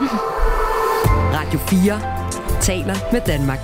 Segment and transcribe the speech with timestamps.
[1.36, 3.58] Radio 4 taler med Danmark.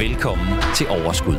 [0.00, 1.34] Velkommen til Overskud.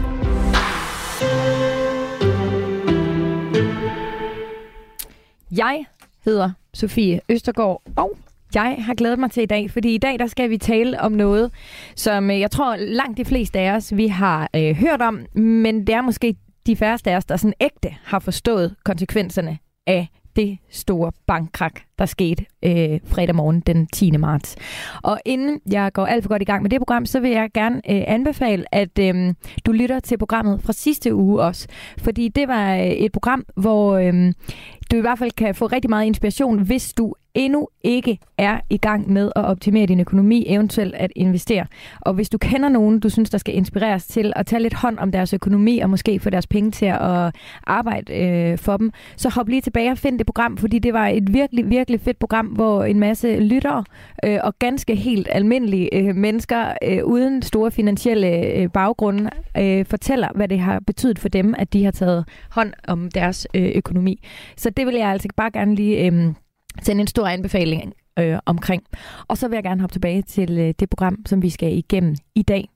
[5.57, 5.85] Jeg
[6.25, 8.17] hedder Sofie Østergaard, og
[8.55, 11.11] jeg har glædet mig til i dag, fordi i dag der skal vi tale om
[11.11, 11.51] noget,
[11.95, 15.87] som øh, jeg tror langt de fleste af os vi har øh, hørt om, men
[15.87, 16.35] det er måske
[16.65, 19.57] de færreste af os, der sådan ægte har forstået konsekvenserne
[19.87, 24.11] af det store bankkrak, der skete øh, fredag morgen den 10.
[24.11, 24.55] marts.
[25.03, 27.49] Og inden jeg går alt for godt i gang med det program, så vil jeg
[27.53, 29.33] gerne øh, anbefale, at øh,
[29.65, 31.67] du lytter til programmet fra sidste uge også.
[31.97, 34.33] Fordi det var øh, et program, hvor øh,
[34.91, 38.77] du i hvert fald kan få rigtig meget inspiration, hvis du endnu ikke er i
[38.77, 41.65] gang med at optimere din økonomi, eventuelt at investere.
[42.01, 44.99] Og hvis du kender nogen, du synes, der skal inspireres til at tage lidt hånd
[44.99, 47.35] om deres økonomi, og måske få deres penge til at
[47.67, 51.07] arbejde øh, for dem, så hop lige tilbage og find det program, fordi det var
[51.07, 53.83] et virkelig, virkelig fedt program, hvor en masse lyttere
[54.25, 60.27] øh, og ganske helt almindelige øh, mennesker øh, uden store finansielle øh, baggrunde øh, fortæller,
[60.35, 64.23] hvad det har betydet for dem, at de har taget hånd om deres øh, økonomi.
[64.57, 66.05] Så det vil jeg altså bare gerne lige...
[66.05, 66.33] Øh,
[66.81, 68.83] sende en stor anbefaling øh, omkring.
[69.27, 72.15] Og så vil jeg gerne hoppe tilbage til øh, det program, som vi skal igennem
[72.35, 72.69] i dag.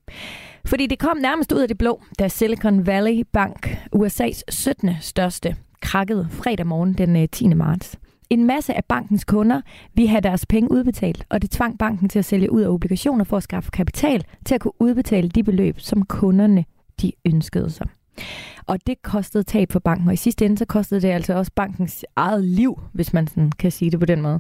[0.66, 4.92] Fordi det kom nærmest ud af det blå, da Silicon Valley Bank, USA's 17.
[5.02, 7.48] største, krakkede fredag morgen den øh, 10.
[7.48, 8.00] marts.
[8.30, 9.62] En masse af bankens kunder
[9.94, 13.24] ville have deres penge udbetalt, og det tvang banken til at sælge ud af obligationer
[13.24, 16.66] for at skaffe kapital til at kunne udbetale de beløb, som kunderne
[17.02, 17.88] de ønskede sig.
[18.68, 21.52] Og det kostede tab for banken, og i sidste ende så kostede det altså også
[21.56, 24.40] bankens eget liv, hvis man sådan kan sige det på den måde.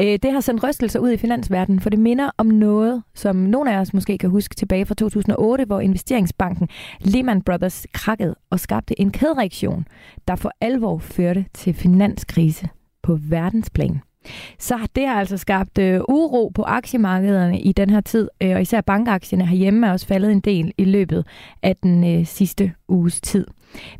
[0.00, 3.74] Øh, det har sendt rystelser ud i finansverdenen, for det minder om noget, som nogle
[3.74, 6.68] af os måske kan huske tilbage fra 2008, hvor investeringsbanken
[7.00, 9.86] Lehman Brothers krakkede og skabte en kædereaktion,
[10.28, 12.68] der for alvor førte til finanskrise
[13.02, 14.00] på verdensplan.
[14.58, 18.62] Så det har altså skabt øh, uro på aktiemarkederne i den her tid, øh, og
[18.62, 21.26] især bankaktierne herhjemme er også faldet en del i løbet
[21.62, 23.46] af den øh, sidste uges tid.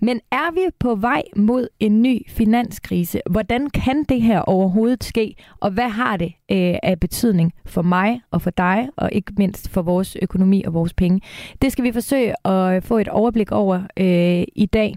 [0.00, 3.20] Men er vi på vej mod en ny finanskrise?
[3.30, 5.34] Hvordan kan det her overhovedet ske?
[5.60, 9.68] Og hvad har det øh, af betydning for mig og for dig, og ikke mindst
[9.68, 11.20] for vores økonomi og vores penge?
[11.62, 14.96] Det skal vi forsøge at øh, få et overblik over øh, i dag.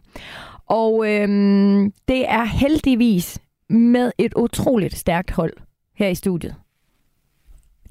[0.67, 1.29] Og øh,
[2.07, 3.39] det er heldigvis
[3.69, 5.53] med et utroligt stærkt hold
[5.93, 6.55] her i studiet.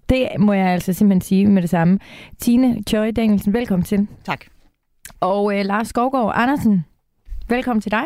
[0.08, 1.98] Det må jeg altså simpelthen sige med det samme.
[2.38, 4.08] Tine Choi Danielsen, velkommen til.
[4.24, 4.44] Tak.
[5.20, 6.84] Og øh, Lars Skovgaard Andersen,
[7.48, 8.04] velkommen til dig.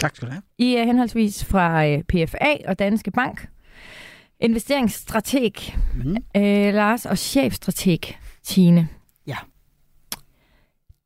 [0.00, 0.42] Tak skal du have.
[0.58, 3.48] I er henholdsvis fra øh, PFA og Danske Bank.
[4.40, 5.52] Investeringsstrateg
[5.94, 6.16] mm.
[6.36, 8.00] øh, Lars og chefstrateg
[8.42, 8.88] Tine.
[9.26, 9.36] Ja.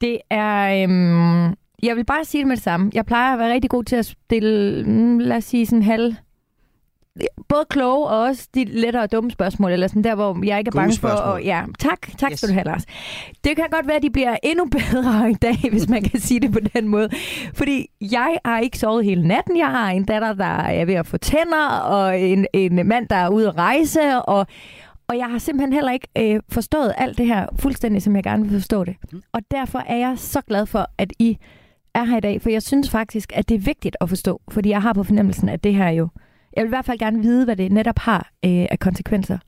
[0.00, 0.84] Det er...
[0.88, 2.90] Øh, jeg vil bare sige det med det samme.
[2.94, 6.14] Jeg plejer at være rigtig god til at stille, mm, lad os sige sådan halv
[7.48, 10.68] både kloge og også de lettere og dumme spørgsmål, eller sådan der, hvor jeg ikke
[10.68, 11.24] er Gode bange spørgsmål.
[11.24, 11.32] for...
[11.32, 12.18] At, ja, tak.
[12.18, 12.38] Tak Yes.
[12.38, 12.86] skal du have, Lars.
[13.44, 16.40] Det kan godt være, at de bliver endnu bedre i dag, hvis man kan sige
[16.40, 17.08] det på den måde.
[17.54, 19.56] Fordi jeg har ikke sovet hele natten.
[19.56, 23.16] Jeg har en datter, der er ved at få tænder, og en, en mand, der
[23.16, 24.46] er ude at rejse, og,
[25.08, 28.42] og jeg har simpelthen heller ikke øh, forstået alt det her fuldstændig, som jeg gerne
[28.42, 28.96] vil forstå det.
[29.12, 29.22] Mm.
[29.32, 31.38] Og derfor er jeg så glad for, at I
[31.94, 34.68] er her i dag, for jeg synes faktisk, at det er vigtigt at forstå, fordi
[34.68, 36.08] jeg har på fornemmelsen, at det her jo
[36.56, 39.38] jeg vil i hvert fald gerne vide, hvad det netop har øh, af konsekvenser.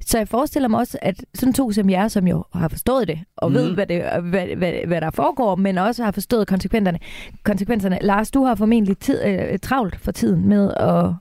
[0.00, 3.18] Så jeg forestiller mig også, at sådan to som jer, som jo har forstået det,
[3.36, 3.54] og mm.
[3.54, 6.98] ved, hvad, det, hvad, hvad, hvad der foregår, men også har forstået konsekvenserne.
[7.42, 7.98] konsekvenserne.
[8.02, 11.12] Lars, du har formentlig tid, øh, travlt for tiden med at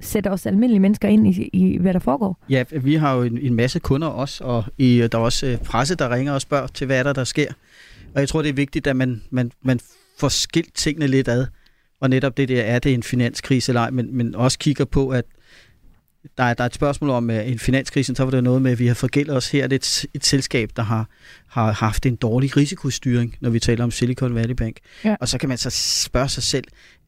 [0.00, 2.38] sætte os almindelige mennesker ind i, i hvad der foregår.
[2.50, 5.58] Ja, vi har jo en, en masse kunder også, og i, der er også øh,
[5.58, 7.52] presse, der ringer og spørger til, hvad er der, der sker.
[8.16, 9.80] Og jeg tror, det er vigtigt, at man, man, man
[10.18, 11.46] får skilt tingene lidt ad.
[12.00, 15.08] Og netop det der, er det en finanskrise eller ej, men, men også kigger på,
[15.08, 15.24] at
[16.38, 18.72] der er, der er et spørgsmål om uh, en finanskrise, så var det noget med,
[18.72, 19.66] at vi har forgældet os her.
[19.66, 21.08] Det er et, et selskab, der har,
[21.46, 24.76] har haft en dårlig risikostyring, når vi taler om Silicon Valley Bank.
[25.04, 25.16] Ja.
[25.20, 25.70] Og så kan man så
[26.04, 26.64] spørge sig selv,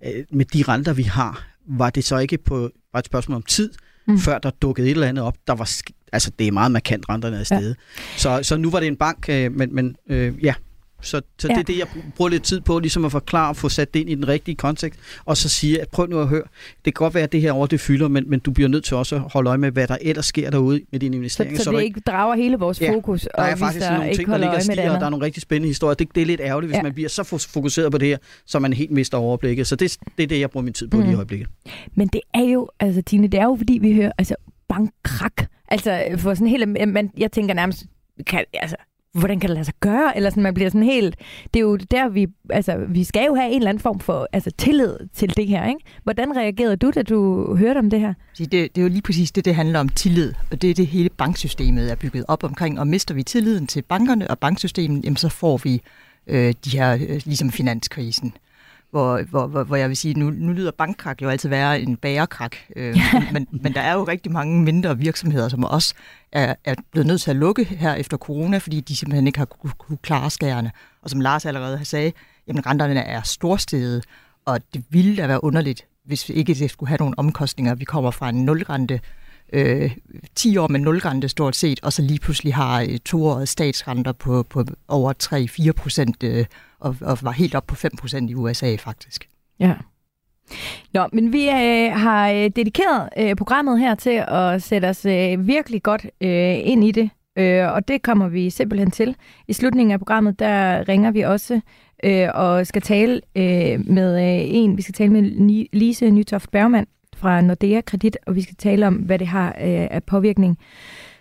[0.06, 3.42] uh, med de renter, vi har, var det så ikke på, bare et spørgsmål om
[3.42, 3.70] tid,
[4.06, 4.18] Mm.
[4.18, 5.70] før der dukkede et eller andet op, der var,
[6.12, 7.76] altså det er meget markant renterne er steget.
[7.78, 8.18] Ja.
[8.18, 10.54] Så, så nu var det en bank, øh, men, men øh, ja,
[11.02, 11.54] så, så ja.
[11.54, 11.86] Det er det, jeg
[12.16, 14.54] bruger lidt tid på, ligesom at forklare og få sat det ind i den rigtige
[14.54, 16.42] kontekst, og så sige, at prøv nu at høre,
[16.74, 18.84] det kan godt være, at det her over det fylder, men, men du bliver nødt
[18.84, 21.60] til også at holde øje med, hvad der ellers sker derude med dine Så, investeringer.
[21.60, 23.96] så du det ikke- drager hele vores Ja, fokus, der og er hvis faktisk der
[23.98, 25.94] nogle ting, der ligger og stiger, og der er nogle rigtig spændende historier.
[25.94, 26.82] Det, det er lidt ærgerligt, hvis Ja.
[26.82, 29.66] man bliver så fo- fokuseret på det her, så man helt mister overblikket.
[29.66, 31.02] Så det, det er det, jeg bruger min tid på mm.
[31.02, 31.18] lige i Mm.
[31.18, 31.48] øjeblikket.
[31.94, 34.34] Men det er jo, altså Tine, det er jo fordi, vi hører, altså
[34.68, 35.46] bankkrak.
[35.68, 37.84] Altså for sådan helt, men jeg tænker nærmest,
[38.26, 38.76] kan, altså,
[39.14, 40.16] hvordan kan det lade sig gøre?
[40.16, 41.16] Eller sådan, man bliver sådan helt...
[41.54, 42.26] Det er jo der, vi...
[42.50, 45.66] Altså, vi skal jo have en eller anden form for altså, tillid til det her,
[45.68, 45.80] ikke?
[46.02, 48.14] Hvordan reagerede du, da du hørte om det her?
[48.38, 50.86] Det, det er jo lige præcis det, det handler om tillid, og det er det
[50.86, 55.16] hele banksystemet er bygget op omkring, og mister vi tilliden til bankerne og banksystemet, jamen
[55.16, 55.82] så får vi
[56.26, 58.32] øh, de her, øh, ligesom finanskrisen
[58.90, 61.96] hvor, hvor, hvor, hvor jeg vil sige, nu, nu lyder bankkrak jo altid være en
[61.96, 62.96] bærekrak, øh,
[63.32, 65.94] men, men der er jo rigtig mange mindre virksomheder, som også
[66.32, 69.46] er, er blevet nødt til at lukke her efter corona, fordi de simpelthen ikke har
[69.46, 70.70] kunne, kunne klare skærene.
[71.02, 72.14] Og som Lars allerede har sagt,
[72.48, 74.04] jamen renterne er storstedet,
[74.44, 77.74] og det ville da være underligt, hvis vi ikke det skulle have nogle omkostninger.
[77.74, 79.00] Vi kommer fra en nulrente,
[79.52, 79.96] øh,
[80.34, 84.42] 10 år med nulrente stort set, og så lige pludselig har øh, toårige statsrenter på,
[84.42, 85.12] på over
[85.68, 86.44] 3-4 procent øh,
[86.80, 89.28] og, og var helt op på 5% i USA faktisk.
[89.60, 89.74] Ja.
[90.94, 95.46] Nå, men vi øh, har øh, dedikeret øh, programmet her til at sætte os øh,
[95.46, 99.16] virkelig godt øh, ind i det, øh, og det kommer vi simpelthen til.
[99.48, 101.60] I slutningen af programmet, der ringer vi også
[102.04, 105.22] øh, og skal tale øh, med øh, en, vi skal tale med
[105.72, 106.86] Lise Nytoft Bergmann
[107.18, 110.58] fra Nordea Kredit, og vi skal tale om, hvad det har øh, af påvirkning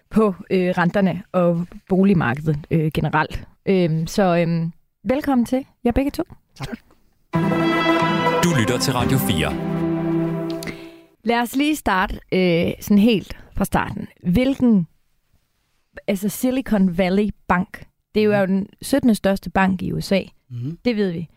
[0.09, 3.47] på øh, renterne og boligmarkedet øh, generelt.
[3.65, 4.69] Øh, så øh,
[5.09, 6.23] Velkommen til jer begge to.
[6.55, 6.77] Tak.
[8.43, 9.53] Du lytter til Radio 4.
[11.23, 14.07] Lad os lige starte øh, sådan helt fra starten.
[14.23, 14.87] Hvilken,
[16.07, 17.85] altså Silicon Valley Bank,
[18.15, 18.51] det er jo mm.
[18.51, 19.15] den 17.
[19.15, 20.21] største bank i USA.
[20.49, 20.77] Mm.
[20.85, 21.29] Det ved vi.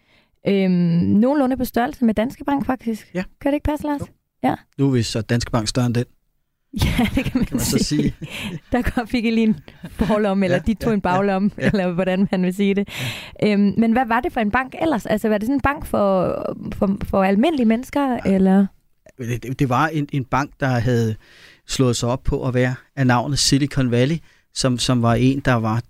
[0.47, 0.73] Øhm,
[1.21, 3.11] nogenlunde på størrelse med Danske Bank, faktisk.
[3.15, 3.23] Ja.
[3.41, 4.01] Kan det ikke passe, Lars?
[4.01, 4.07] Jo.
[4.43, 4.55] Ja.
[4.79, 6.05] Nu er vi så Danske Bank større end den.
[6.85, 7.79] Ja, det kan man, kan man sige.
[7.79, 8.15] så sige.
[8.73, 9.61] Der kom, fik I lige en
[9.91, 11.71] forlom, eller ja, de tog ja, en baglom, ja, ja.
[11.71, 12.89] eller hvordan man vil sige det.
[13.43, 13.53] Ja.
[13.53, 15.07] Øhm, men hvad var det for en bank ellers?
[15.07, 16.37] Altså, var det sådan en bank for,
[16.75, 18.35] for, for almindelige mennesker, ja.
[18.35, 18.67] eller?
[19.19, 21.17] Det, det var en, en bank, der havde
[21.69, 24.17] slået sig op på at være af navnet Silicon Valley,
[24.55, 25.83] som, som var en, der var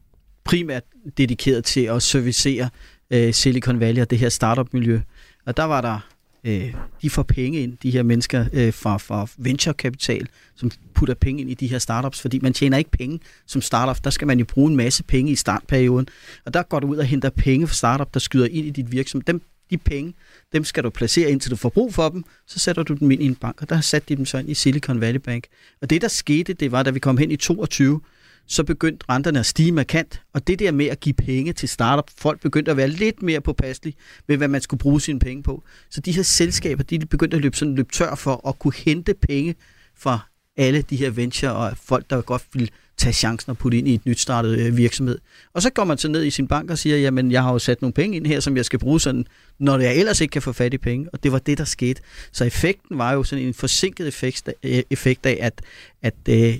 [0.44, 0.82] primært
[1.16, 2.68] dedikeret til at servicere
[3.10, 5.00] øh, Silicon Valley og det her startup-miljø.
[5.46, 5.98] Og der var der
[6.44, 11.40] øh, de får penge ind, de her mennesker øh, fra, fra venturekapital, som putter penge
[11.40, 14.04] ind i de her startups, fordi man tjener ikke penge som startup.
[14.04, 16.08] Der skal man jo bruge en masse penge i startperioden,
[16.44, 18.92] og der går du ud og henter penge fra startup, der skyder ind i dit
[18.92, 19.24] virksomhed.
[19.24, 20.14] Dem, de penge,
[20.52, 23.22] dem skal du placere indtil du får brug for dem, så sætter du dem ind
[23.22, 25.46] i en bank, og der har sat de dem så ind i Silicon Valley Bank.
[25.82, 28.00] Og det, der skete, det var, da vi kom hen i 22,
[28.50, 32.10] så begyndte renterne at stige markant, og det der med at give penge til startup,
[32.18, 33.96] folk begyndte at være lidt mere påpasselige
[34.28, 35.62] med, hvad man skulle bruge sine penge på.
[35.90, 39.14] Så de her selskaber, de begyndte at løbe, sådan, løbe tør for at kunne hente
[39.14, 39.54] penge
[39.98, 40.18] fra
[40.56, 43.94] alle de her venture og folk, der godt ville tage chancen og putte ind i
[43.94, 45.18] et nyt startet øh, virksomhed.
[45.54, 47.58] Og så går man så ned i sin bank og siger, jamen jeg har jo
[47.58, 49.26] sat nogle penge ind her, som jeg skal bruge sådan,
[49.58, 51.08] når jeg ellers ikke kan få fat i penge.
[51.12, 52.02] Og det var det, der skete.
[52.32, 55.62] Så effekten var jo sådan en forsinket effekt, øh, effekt af, at,
[56.02, 56.58] at øh,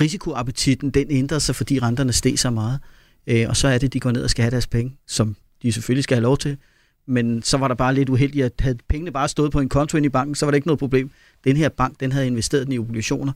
[0.00, 2.80] risikoappetitten, den ændrer sig, fordi renterne steg så meget.
[3.26, 5.72] Øh, og så er det, de går ned og skal have deres penge, som de
[5.72, 6.56] selvfølgelig skal have lov til.
[7.06, 9.96] Men så var der bare lidt uheldigt, at havde pengene bare stået på en konto
[9.96, 11.10] ind i banken, så var det ikke noget problem.
[11.44, 13.32] Den her bank, den havde investeret den i obligationer,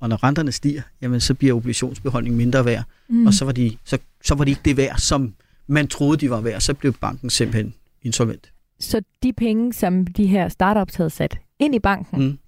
[0.00, 3.26] og når renterne stiger, jamen så bliver obligationsbeholdningen mindre værd, mm.
[3.26, 5.34] og så var, de, så, så var de ikke det værd, som
[5.66, 8.52] man troede, de var værd, så blev banken simpelthen insolvent.
[8.80, 12.38] Så de penge, som de her startups havde sat ind i banken, mm.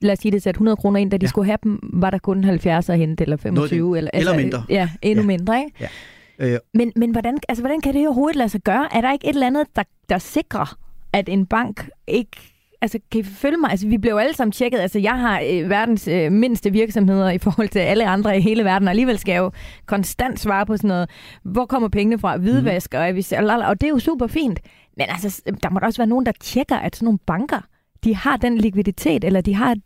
[0.00, 1.28] Lad os sige det, sat 100 kroner ind, da de ja.
[1.28, 3.80] skulle have dem, var der kun 70 at hente, eller 25.
[3.80, 4.64] Noget, eller, altså, eller mindre.
[4.68, 5.26] Ja, endnu ja.
[5.26, 5.90] mindre, ikke?
[6.38, 6.48] Ja.
[6.54, 6.58] Øh.
[6.74, 8.88] Men, men hvordan, altså, hvordan kan det overhovedet lade sig gøre?
[8.96, 10.76] Er der ikke et eller andet, der, der sikrer,
[11.12, 12.52] at en bank ikke
[12.82, 13.70] altså, kan I følge mig?
[13.70, 14.78] Altså, vi blev alle sammen tjekket.
[14.78, 18.64] Altså, jeg har øh, verdens øh, mindste virksomheder i forhold til alle andre i hele
[18.64, 19.50] verden, og alligevel skal jeg jo
[19.86, 21.10] konstant svare på sådan noget,
[21.42, 22.36] hvor kommer pengene fra?
[22.36, 22.98] Hvidvask, mm.
[23.46, 24.60] og, og det er jo super fint.
[24.96, 27.60] Men altså, der må da også være nogen, der tjekker, at sådan nogle banker,
[28.04, 29.76] de har den likviditet, eller de har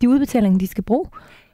[0.00, 1.06] de udbetalinger, de skal bruge?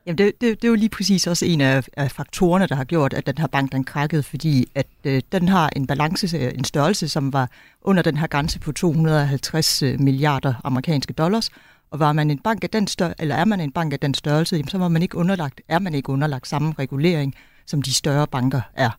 [0.06, 2.84] Jamen det, det, det er jo lige præcis også en af, af faktorerne, der har
[2.84, 6.64] gjort, at den her bank den krakkede, fordi at øh, den har en balance, en
[6.64, 7.50] størrelse, som var
[7.82, 11.50] under den her grænse på 250 øh, milliarder amerikanske dollars.
[11.90, 14.14] Og var man en bank af den stør- eller er man en bank af den
[14.14, 17.34] størrelse, jamen, så var man ikke underlagt, er man ikke underlagt samme regulering,
[17.66, 18.90] som de større banker er.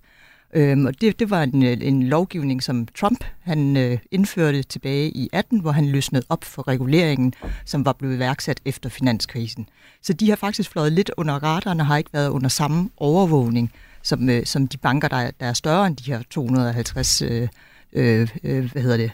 [0.53, 5.29] Øhm, og det, det var en, en lovgivning, som Trump han øh, indførte tilbage i
[5.33, 7.33] 18, hvor han løsnede op for reguleringen,
[7.65, 9.69] som var blevet iværksat efter finanskrisen.
[10.01, 13.71] Så de har faktisk fløjet lidt under radaren og har ikke været under samme overvågning,
[14.03, 17.47] som, øh, som de banker, der er, der er større end de her 250 øh,
[17.93, 19.11] øh, øh, hvad hedder det?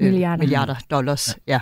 [0.00, 0.36] Øh, milliarder.
[0.36, 1.38] milliarder dollars.
[1.46, 1.52] Ja.
[1.52, 1.60] ja.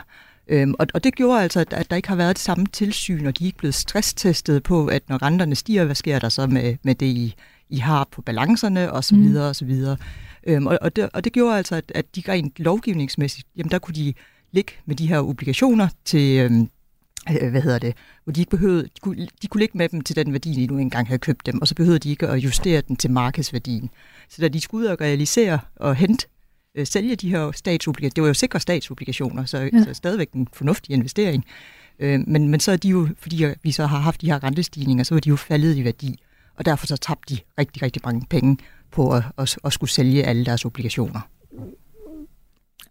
[0.48, 3.26] Øhm, og, og det gjorde altså, at, at der ikke har været det samme tilsyn,
[3.26, 6.46] og de er ikke blevet stresstestet på, at når renterne stiger, hvad sker der så
[6.46, 7.34] med, med det, I,
[7.70, 9.23] I har på balancerne og så mm.
[9.23, 9.96] videre og så videre.
[10.46, 13.78] Øhm, og, og, det, og det gjorde altså, at, at de rent lovgivningsmæssigt, jamen der
[13.78, 14.14] kunne de
[14.52, 16.68] ligge med de her obligationer til, øhm,
[17.30, 17.94] øh, hvad hedder det,
[18.25, 20.66] hvor de ikke behøvede, de kunne, de kunne ligge med dem til den værdi, de
[20.66, 23.90] nu engang havde købt dem, og så behøvede de ikke at justere den til markedsværdien.
[24.28, 26.26] Så da de skulle ud og realisere og hente,
[26.75, 29.85] øh, sælge de her statsobligationer, det var jo sikre statsobligationer, så, ja.
[29.85, 31.44] så stadigvæk en fornuftig investering,
[31.99, 35.04] øh, men, men så er de jo, fordi vi så har haft de her rentestigninger,
[35.04, 36.18] så er de jo faldet i værdi,
[36.58, 38.58] og derfor så tabte de rigtig, rigtig mange penge
[38.90, 41.20] på at, at, at skulle sælge alle deres obligationer.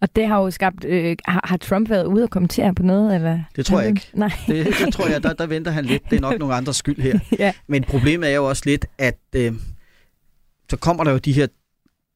[0.01, 0.85] Og det har jo skabt...
[0.85, 3.15] Øh, har, har Trump været ude og kommentere på noget?
[3.15, 3.39] Eller?
[3.55, 4.09] Det tror jeg ikke.
[4.13, 4.31] Nej.
[4.47, 6.09] Det, det tror jeg, der, der venter han lidt.
[6.09, 7.19] Det er nok nogle andres skyld her.
[7.39, 7.53] ja.
[7.67, 9.53] Men problemet er jo også lidt, at øh,
[10.69, 11.47] så kommer der jo de her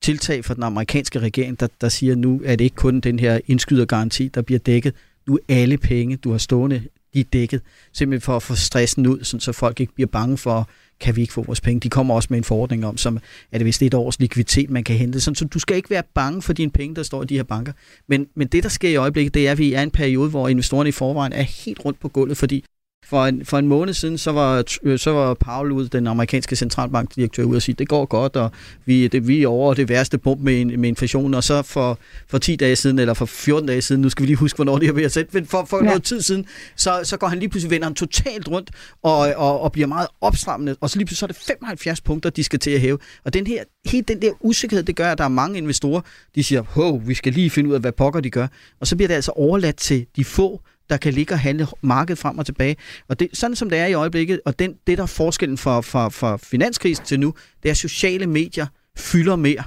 [0.01, 3.39] tiltag fra den amerikanske regering, der, der siger, nu er det ikke kun den her
[3.48, 4.96] indskydergaranti, der bliver dækket.
[5.27, 7.62] Nu er alle penge, du har stående, de er dækket.
[7.94, 10.70] Simpelthen for at få stressen ud, sådan, så folk ikke bliver bange for
[11.01, 11.79] kan vi ikke få vores penge.
[11.79, 13.20] De kommer også med en forordning om, som
[13.51, 15.22] er det vist et års likviditet, man kan hente.
[15.22, 17.44] Sådan, så du skal ikke være bange for dine penge, der står i de her
[17.44, 17.74] banker.
[18.08, 20.29] Men, men det, der sker i øjeblikket, det er, at vi er i en periode,
[20.29, 22.65] hvor investorerne i forvejen er helt rundt på gulvet, fordi
[23.10, 26.56] for en, for en måned siden, så var, øh, så var Paul ud, den amerikanske
[26.56, 28.51] centralbankdirektør, ud og sige, det går godt, og
[28.86, 31.34] vi, det, vi er over det værste punkt med, med inflation.
[31.34, 34.28] Og så for, for 10 dage siden, eller for 14 dage siden, nu skal vi
[34.28, 35.84] lige huske, hvornår det er ved at sætte, men for, for ja.
[35.84, 38.72] noget tid siden, så, så går han lige pludselig, vender han totalt rundt,
[39.04, 42.30] og, og, og bliver meget opstrammende, og så lige pludselig så er det 75 punkter,
[42.30, 42.98] de skal til at hæve.
[43.25, 46.01] Og den her, helt den der usikkerhed, det gør, at der er mange investorer,
[46.36, 48.48] de siger, hov, vi skal lige finde ud af, hvad pokker de gør.
[48.80, 52.19] Og så bliver det altså overladt til de få, der kan ligge og handle markedet
[52.19, 52.75] frem og tilbage.
[53.08, 55.81] Og det, sådan som det er i øjeblikket, og den, det der er forskellen fra,
[55.81, 58.67] fra, fra finanskrisen til nu, det er, at sociale medier
[58.98, 59.63] fylder mere.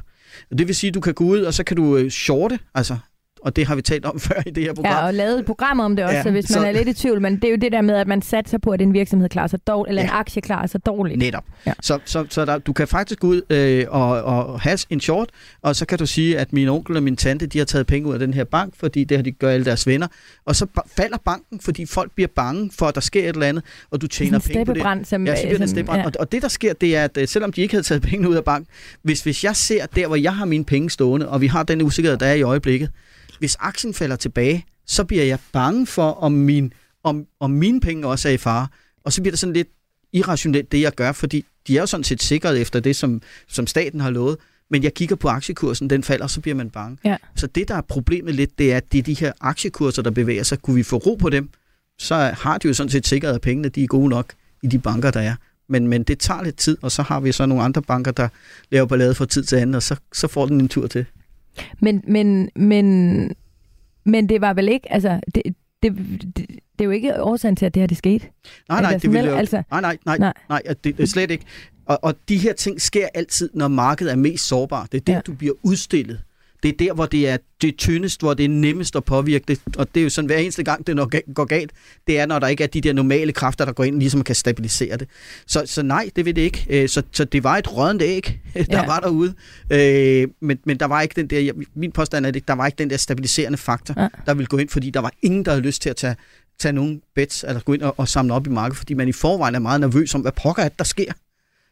[0.50, 2.58] Og det vil sige, at du kan gå ud, og så kan du øh, shorte,
[2.74, 2.96] altså
[3.42, 4.92] og det har vi talt om før i det her program.
[4.92, 6.66] Ja, og lavet et program om det også, ja, hvis man så...
[6.66, 7.22] er lidt i tvivl.
[7.22, 9.46] Men det er jo det der med, at man satser på, at en virksomhed klarer
[9.46, 10.08] sig dårligt, eller ja.
[10.08, 11.18] en aktie klarer sig dårligt.
[11.18, 11.44] Netop.
[11.66, 11.72] Ja.
[11.80, 15.28] Så, så, så der, du kan faktisk gå ud øh, og, og have en short,
[15.62, 18.08] og så kan du sige, at min onkel og min tante, de har taget penge
[18.08, 20.06] ud af den her bank, fordi det har de gjort alle deres venner.
[20.44, 23.64] Og så falder banken, fordi folk bliver bange for, at der sker et eller andet,
[23.90, 24.82] og du tjener penge på det.
[25.04, 26.04] Som, ja, så bliver det ja.
[26.04, 28.28] og, og det, der sker, det er, at øh, selvom de ikke havde taget penge
[28.28, 28.68] ud af banken,
[29.02, 31.82] hvis, hvis jeg ser der, hvor jeg har mine penge stående, og vi har den
[31.82, 32.90] usikkerhed, der er i øjeblikket,
[33.42, 36.72] hvis aktien falder tilbage, så bliver jeg bange for, om, min,
[37.04, 38.66] om, om mine penge også er i fare.
[39.04, 39.68] Og så bliver det sådan lidt
[40.12, 43.66] irrationelt, det jeg gør, fordi de er jo sådan set sikret efter det, som, som
[43.66, 44.36] staten har lovet.
[44.70, 46.98] Men jeg kigger på aktiekursen, den falder, så bliver man bange.
[47.04, 47.16] Ja.
[47.36, 50.10] Så det, der er problemet lidt, det er, at det er de her aktiekurser, der
[50.10, 50.62] bevæger sig.
[50.62, 51.50] Kunne vi få ro på dem,
[51.98, 54.32] så har de jo sådan set sikret, at pengene de er gode nok
[54.62, 55.34] i de banker, der er.
[55.68, 58.28] Men, men det tager lidt tid, og så har vi så nogle andre banker, der
[58.70, 61.06] laver ballade fra tid til anden, og så, så får den en tur til.
[61.80, 63.36] Men, men, men,
[64.04, 65.42] men det var vel ikke, altså, det,
[65.82, 68.26] det, det, det er jo ikke årsagen til, at det her det skete.
[68.68, 71.30] Nej, nej, det vil jo, altså, nej, nej, nej, nej, nej det, det er slet
[71.30, 71.44] ikke.
[71.86, 74.92] Og, og de her ting sker altid, når markedet er mest sårbart.
[74.92, 75.20] Det er det, ja.
[75.20, 76.20] du bliver udstillet
[76.62, 79.60] det er der, hvor det er det tyndest, hvor det er nemmest at påvirke det.
[79.76, 81.72] Og det er jo sådan, hver eneste gang, det går galt,
[82.06, 84.34] det er, når der ikke er de der normale kræfter, der går ind, ligesom kan
[84.34, 85.08] stabilisere det.
[85.46, 86.66] Så, så nej, det vil det ikke.
[86.70, 88.86] Øh, så, så det var et rådent æg, der ja.
[88.86, 89.34] var derude.
[89.70, 92.78] Øh, men, men der var ikke den der, min påstand er, at der var ikke
[92.78, 94.08] den der stabiliserende faktor, ja.
[94.26, 96.16] der ville gå ind, fordi der var ingen, der havde lyst til at tage,
[96.58, 99.12] tage nogle bets, eller gå ind og, og samle op i markedet, fordi man i
[99.12, 101.12] forvejen er meget nervøs om, hvad pokker er der sker.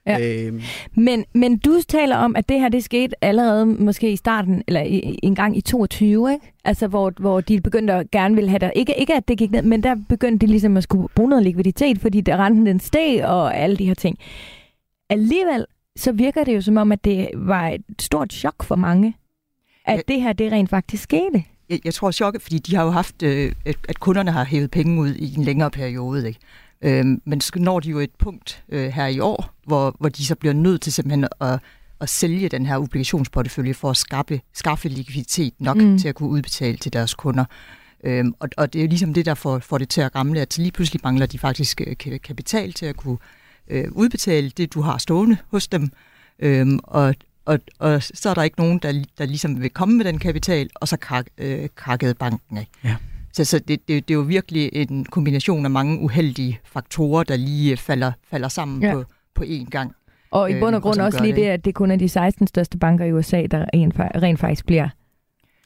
[0.07, 0.47] Ja.
[0.47, 0.61] Øhm.
[0.95, 4.81] Men, men du taler om, at det her det skete allerede måske i starten, eller
[4.83, 6.53] i, en gang i 22, ikke?
[6.65, 8.71] Altså, hvor, hvor de begyndte at gerne ville have der.
[8.71, 11.45] Ikke, ikke at det gik ned, men der begyndte de ligesom at skulle bruge noget
[11.45, 14.19] likviditet, fordi der renten den steg og alle de her ting.
[15.09, 15.67] Alligevel,
[15.97, 19.17] så virker det jo som om, at det var et stort chok for mange,
[19.85, 20.15] at ja.
[20.15, 21.45] det her det rent faktisk skete.
[21.69, 25.01] Jeg, jeg tror chokket, fordi de har jo haft, øh, at kunderne har hævet penge
[25.01, 26.41] ud i en længere periode, ikke?
[26.85, 30.27] Øhm, men så når de jo et punkt øh, her i år, hvor, hvor de
[30.27, 31.59] så bliver nødt til simpelthen at,
[32.01, 35.99] at sælge den her obligationsportefølje for at skaffe, skaffe likviditet nok mm.
[35.99, 37.45] til at kunne udbetale til deres kunder.
[38.05, 40.41] Øhm, og, og det er jo ligesom det, der får, får det til at ramle,
[40.41, 43.19] at lige pludselig mangler de faktisk øh, kapital til at kunne
[43.69, 45.91] øh, udbetale det, du har stående hos dem.
[46.39, 50.05] Øhm, og, og, og så er der ikke nogen, der, der ligesom vil komme med
[50.05, 52.69] den kapital, og så krak, øh, krakkede banken af.
[52.85, 52.97] Ja.
[53.33, 57.37] Så, så det, det, det er jo virkelig en kombination af mange uheldige faktorer, der
[57.37, 58.93] lige falder, falder sammen ja.
[58.93, 59.93] på, på én gang.
[60.31, 62.09] Og i bund og øh, grund øh, også lige det, at det kun er de
[62.09, 64.89] 16 største banker i USA, der rent, rent faktisk bliver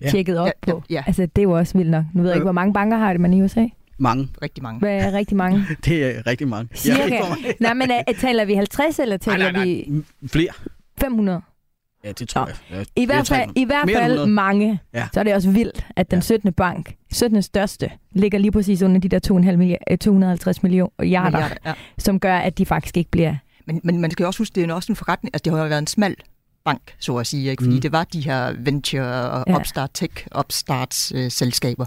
[0.01, 0.11] ja.
[0.11, 0.83] tjekket op ja, på.
[0.91, 1.05] Ja.
[1.07, 2.05] Altså, det er jo også vildt nok.
[2.15, 3.67] Nu ved jeg ikke, hvor mange banker har det man i USA?
[3.99, 4.29] Mange.
[4.43, 4.79] Rigtig mange.
[4.79, 5.65] Hvad er rigtig mange?
[5.85, 6.69] det er rigtig mange.
[6.75, 7.21] Cirka.
[7.61, 9.85] Nej, men er, taler vi 50, eller taler nej, nej, nej.
[10.21, 10.29] vi...
[10.29, 10.53] Flere.
[11.01, 11.41] 500?
[12.05, 12.57] Ja, det tror jeg.
[12.71, 14.81] Ja, I hvert fald, i hvert fald mange.
[14.95, 15.09] Ja.
[15.13, 16.53] Så er det også vildt, at den 17.
[16.53, 17.43] bank, 17.
[17.43, 21.73] største, ligger lige præcis under de der 2,5 milliard, 250 millioner milliarder, ja.
[21.99, 23.35] som gør, at de faktisk ikke bliver...
[23.67, 25.69] Men, men man skal også huske, det er også en forretning, altså det har jo
[25.69, 26.17] været en smal
[26.65, 27.63] bank, så at sige, ikke?
[27.63, 27.81] fordi mm.
[27.81, 29.57] det var de her venture- og ja.
[29.57, 31.87] upstart tech, upstarts øh, selskaber.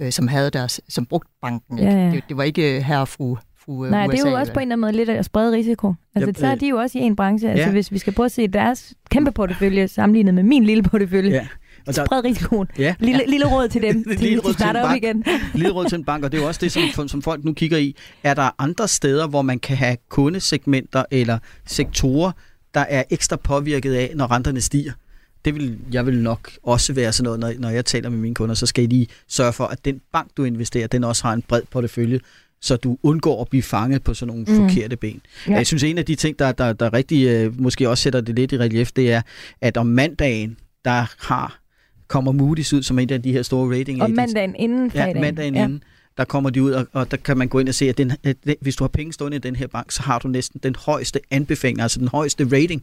[0.00, 1.78] øh, som havde deres, som brugte banken.
[1.78, 2.00] Ja, Ikke?
[2.00, 2.10] ja.
[2.10, 3.36] Det, det var ikke herre og fru,
[3.68, 4.16] fru øh, Nej, USA.
[4.16, 5.94] det er jo også på en eller anden måde lidt at sprede risiko.
[6.14, 6.36] Altså, Yep.
[6.36, 7.50] så er de jo også i en branche.
[7.50, 7.70] Altså, Ja.
[7.70, 11.46] hvis vi skal prøve at se deres kæmpe portefølje sammenlignet med min lille portefølje, Ja.
[11.86, 12.66] Og der, spred risikoen.
[12.78, 15.24] ja, Lille, lille råd til dem, Lille til, råd til til starter op igen.
[15.54, 17.52] lille råd til en bank, og det er jo også det, som, som folk nu
[17.52, 17.96] kigger i.
[18.22, 22.32] Er der andre steder, hvor man kan have kundesegmenter eller sektorer,
[22.74, 24.92] der er ekstra påvirket af, når renterne stiger?
[25.44, 28.34] Det vil, jeg vil nok også være sådan noget, når, når jeg taler med mine
[28.34, 31.32] kunder, så skal I lige sørge for, at den bank, du investerer, den også har
[31.32, 32.20] en bred portefølje,
[32.60, 34.56] så du undgår at blive fanget på sådan nogle Mm.
[34.68, 35.20] forkerte ben.
[35.48, 35.52] Ja.
[35.54, 38.34] Jeg synes, en af de ting, der, der, der rigtig øh, måske også sætter det
[38.34, 39.22] lidt i relief, det er,
[39.60, 41.60] at om mandagen, der har
[42.08, 45.16] kommer Moody's ud som en af de her store rating Og mandagen inden fredagen.
[45.16, 45.64] Ja, mandagen ja.
[45.64, 45.82] inden,
[46.16, 48.12] der kommer de ud, og, og der kan man gå ind og se, at, den,
[48.24, 50.60] at den, hvis du har penge stående i den her bank, så har du næsten
[50.62, 52.82] den højeste anbefaling, altså den højeste rating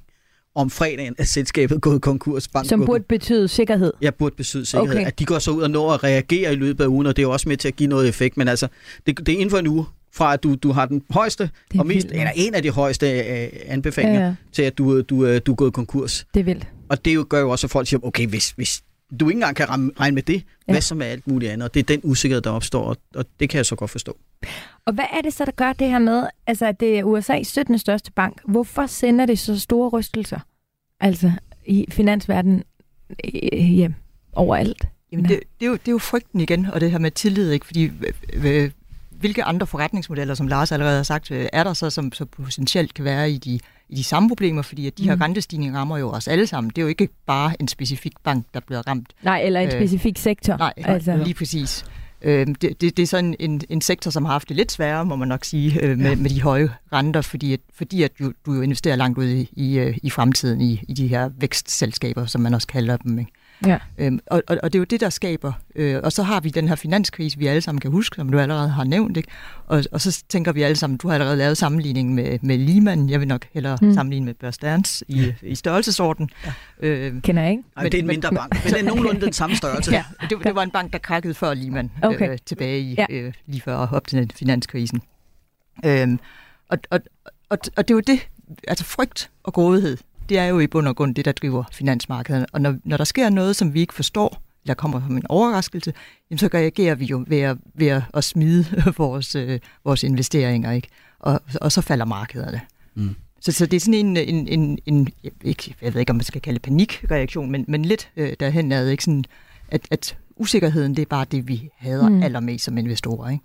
[0.55, 2.47] om fredagen, at selskabet er gået konkurs.
[2.47, 3.93] Bank Som burde betyde sikkerhed.
[4.01, 4.95] jeg burde besyde sikkerhed.
[4.95, 5.05] Okay.
[5.05, 7.21] At de går så ud og når at reagere i løbet af ugen, og det
[7.21, 8.37] er jo også med til at give noget effekt.
[8.37, 8.67] Men altså,
[9.07, 11.77] det, det er inden for en uge, fra at du, du har den højeste, Det
[11.77, 14.29] er og mest, vildt, eller en af de højeste øh, anbefalinger, Ja, ja.
[14.29, 14.35] ja.
[14.53, 16.25] til at du, du, øh, du er gået konkurs.
[16.33, 16.67] Det er vildt.
[16.89, 18.81] Og det jo gør jo også, at folk siger, okay, hvis, hvis
[19.19, 20.39] du ikke engang kan ramme- regne med det, Ja.
[20.67, 20.73] ja.
[20.73, 21.67] hvad så med alt muligt andet?
[21.69, 24.17] Og det er den usikkerhed, der opstår, og, og det kan jeg så godt forstå.
[24.85, 27.43] Og hvad er det så, der gør det her med, altså at det er USA's
[27.43, 27.79] 17.
[27.79, 28.41] største bank?
[28.47, 30.39] Hvorfor sender det så store rystelser?
[30.99, 31.31] Altså
[31.65, 32.63] i finansverdenen
[33.53, 33.93] øh, hjem
[34.33, 34.87] overalt.
[35.11, 37.51] Jamen, det, det, er jo, det er jo frygten igen, og det her med tillid,
[37.51, 37.65] ikke?
[37.65, 37.91] Fordi
[39.11, 42.93] hvilke andre forretningsmodeller, som Lars allerede har sagt, øh, er der så, som så potentielt
[42.93, 45.21] kan være i de, i de samme problemer, fordi at de her Mm.
[45.21, 46.69] rentestigninger rammer jo os alle sammen.
[46.69, 49.13] Det er jo ikke bare en specifik bank, der bliver ramt.
[49.23, 50.57] Nej, eller en Øh, specifik sektor.
[50.57, 51.11] Nej, altså.
[51.11, 51.23] altså.
[51.25, 51.85] lige præcis.
[52.21, 55.05] Øh, det, det, det er sådan en, en sektor, som har haft det lidt sværere,
[55.05, 56.15] må man nok sige, øh, med, Ja.
[56.15, 59.49] med de høje renter, fordi at, fordi at du, du jo investerer langt ud i,
[59.53, 63.19] i, øh, i fremtiden i, i de her vækstselskaber, som man også kalder dem.
[63.19, 63.31] Ikke?
[63.65, 63.77] Ja.
[63.97, 65.53] Øhm, og, og, og det er jo det, der skaber.
[65.75, 68.39] Øh, og så har vi den her finanskrise, vi alle sammen kan huske, som du
[68.39, 69.17] allerede har nævnt.
[69.17, 69.29] Ikke?
[69.67, 73.09] Og, og så tænker vi alle sammen, du har allerede lavet sammenligningen med, med Lehman.
[73.09, 73.87] Jeg vil nok hellere Mm.
[73.87, 73.93] mm.
[73.93, 76.29] sammenligne med Bear Stearns i, i størrelsesorden.
[76.45, 76.53] Ja.
[76.87, 77.63] Øh, Kender jeg ikke?
[77.77, 79.91] Ej, Men- det er en men- mindre bank, men det er nogenlunde den samme størrelse.
[79.95, 82.31] Ja, det, det var en bank, der krakkede før Lehman, Okay.
[82.31, 83.05] øh, tilbage i, Ja.
[83.09, 85.01] øh, lige før op til finanskrisen.
[85.85, 86.19] Øhm,
[86.69, 86.99] og, og,
[87.49, 88.27] og, og det er jo det,
[88.67, 89.97] altså frygt og grådighed,
[90.29, 92.45] det er jo i bund og grund det, der driver finansmarkederne.
[92.51, 95.93] Og når, når der sker noget, som vi ikke forstår, eller kommer som en overraskelse,
[96.31, 98.65] jamen så reagerer vi jo ved at, ved at, at smide
[98.97, 100.87] vores, øh, vores investeringer, ikke?
[101.19, 102.61] Og, og så falder markederne.
[102.95, 103.15] Mm.
[103.41, 106.15] Så, så det er sådan en, en, en, en jeg, ikke, jeg ved ikke, om
[106.15, 109.03] man skal kalde det panikreaktion, men, men lidt øh, derhen ad, ikke?
[109.03, 109.25] Sådan,
[109.71, 112.23] at, at usikkerheden, det er bare det, vi hader Mm.
[112.23, 113.29] allermest som investorer.
[113.29, 113.43] Ikke?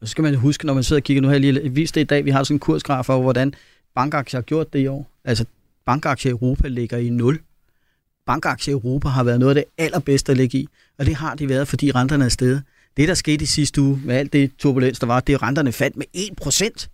[0.00, 1.94] Og så skal man huske, når man sidder og kigger, nu har jeg lige vist
[1.94, 3.54] det i dag, vi har sådan en kursgraf over, hvordan
[3.94, 5.10] bankaktier har gjort det i år.
[5.24, 5.44] Altså
[5.90, 7.40] bankaktier i Europa ligger i 0.
[8.26, 11.34] Bankaktier i Europa har været noget af det allerbedste at ligge i, og det har
[11.34, 12.62] de været, fordi renterne er steget.
[12.96, 15.72] Det, der skete i sidste uge med alt det turbulens, der var, det er, renterne
[15.72, 16.86] faldt med 1%.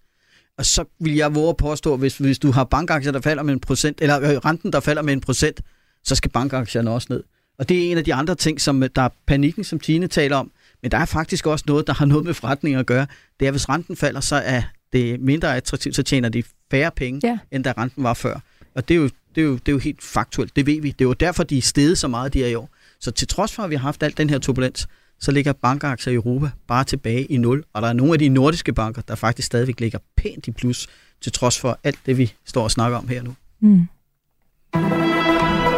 [0.59, 3.53] Og så vil jeg våge at påstå, hvis, hvis du har bankaktier, der falder med
[3.55, 5.61] en procent, eller øh, renten, der falder med en procent,
[6.05, 7.23] så skal bankaktierne også ned.
[7.59, 10.37] Og det er en af de andre ting, som der er panikken, som Tine taler
[10.37, 10.51] om.
[10.83, 13.07] Men der er faktisk også noget, der har noget med forretning at gøre.
[13.41, 17.21] Det er, hvis renten falder, så er det mindre attraktivt, så tjener de færre penge,
[17.29, 17.39] Ja.
[17.53, 18.41] end da renten var før.
[18.77, 20.91] Og det er, jo, det, er jo, det er jo helt faktuelt, det ved vi.
[20.91, 22.71] Det er jo derfor, de er steget så meget de her i år.
[23.01, 24.89] Så til trods for, at vi har haft alt den her turbulens,
[25.21, 27.65] så ligger bankaktier i Europa bare tilbage i nul.
[27.73, 30.89] Og der er nogle af de nordiske banker, der faktisk stadigvæk ligger pænt i plus,
[31.21, 33.35] til trods for alt det, vi står og snakker om her nu.
[33.61, 33.89] Mm.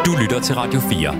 [0.06, 1.14] Du lytter til Radio 4.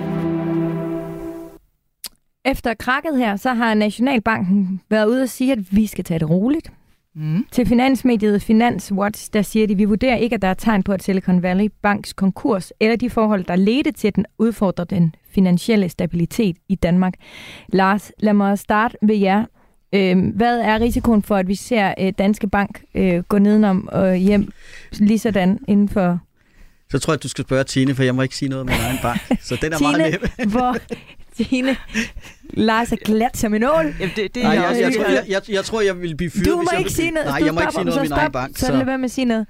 [2.44, 6.30] Efter krakket her, så har Nationalbanken været ude og sige, at vi skal tage det
[6.30, 6.70] roligt.
[7.14, 7.46] Mm.
[7.52, 11.02] Til finansmediet Finanswatch, der siger de, vi vurderer ikke, at der er tegn på, at
[11.02, 15.88] Silicon Valley Banks konkurs eller de forhold, der ledte til, at den udfordrer den finansielle
[15.88, 17.14] stabilitet i Danmark.
[17.72, 19.44] Lars, lad mig starte ved jer.
[19.94, 24.16] Øh, hvad er risikoen for, at vi ser øh, Danske Bank øh, gå nedenom og
[24.16, 24.52] hjem
[24.92, 26.18] lige sådan inden for
[26.90, 28.66] Så tror jeg, at du skal spørge Tine, for jeg må ikke sige noget om
[28.66, 29.20] min egen bank.
[29.40, 30.50] Så den er meget Tine, nem.
[30.50, 30.76] hvor
[31.44, 31.76] Tine,
[32.50, 33.94] Lars er glat som en ål.
[34.00, 36.00] Jamen, det, det Nej, er jeg, også jeg, helt- tror, jeg, jeg, jeg tror, jeg
[36.00, 37.26] vil blive fyret, Du må hvis jeg ikke sige noget.
[37.28, 38.58] Nej, Du jeg må ikke sige noget om min egen bank.
[38.58, 39.46] Så, så lad være med at sige noget.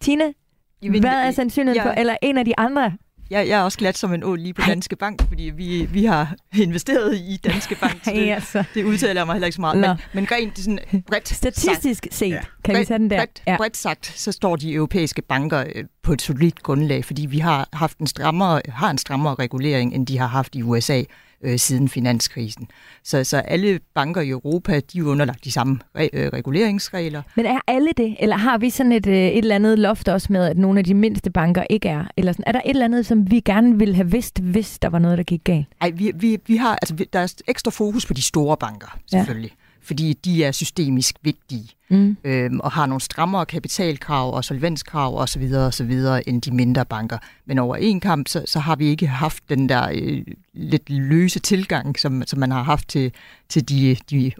[0.00, 0.34] Tine,
[0.82, 1.90] Jamen, hvad er sandsynligheden ja.
[1.90, 2.92] for, eller en af de andre?
[3.30, 6.04] Jeg, jeg er også glat som en ål lige på Danske Bank, fordi vi, vi
[6.04, 8.04] har investeret i Danske Bank.
[8.14, 8.64] det, altså.
[8.74, 9.78] det udtaler jeg mig heller ikke så meget.
[9.80, 9.86] Nå.
[9.88, 12.40] Men, men rent sådan bredt Statistisk set, Ja.
[12.64, 13.16] kan vi tage den der.
[13.16, 13.56] Bredt, Ja.
[13.56, 17.68] bredt sagt, så står de europæiske banker øh, på et solidt grundlag, fordi vi har
[17.72, 21.02] haft en strammere, har en strammere regulering, end de har haft i USA
[21.42, 22.68] øh, siden finanskrisen.
[23.04, 27.22] Så, så alle banker i Europa, de er underlagt de samme re- øh, reguleringsregler.
[27.36, 28.16] Men er alle det?
[28.20, 30.84] Eller har vi sådan et, øh, et eller andet loft også med, at nogle af
[30.84, 32.04] de mindste banker ikke er?
[32.16, 34.88] Eller sådan, er der et eller andet, som vi gerne ville have vidst, hvis der
[34.88, 35.66] var noget, der gik galt?
[35.80, 39.50] Ej, vi, vi, vi har, altså, der er ekstra fokus på de store banker, selvfølgelig.
[39.50, 39.61] Ja.
[39.82, 42.16] Fordi de er systemisk vigtige Mm.
[42.24, 45.48] øhm, og har nogle strammere kapitalkrav og solvenskrav osv.
[45.88, 47.18] videre end de mindre banker.
[47.46, 50.22] Men over en kamp, så, så har vi ikke haft den der øh,
[50.54, 53.12] lidt løse tilgang, som, som man har haft til,
[53.48, 54.32] til de, de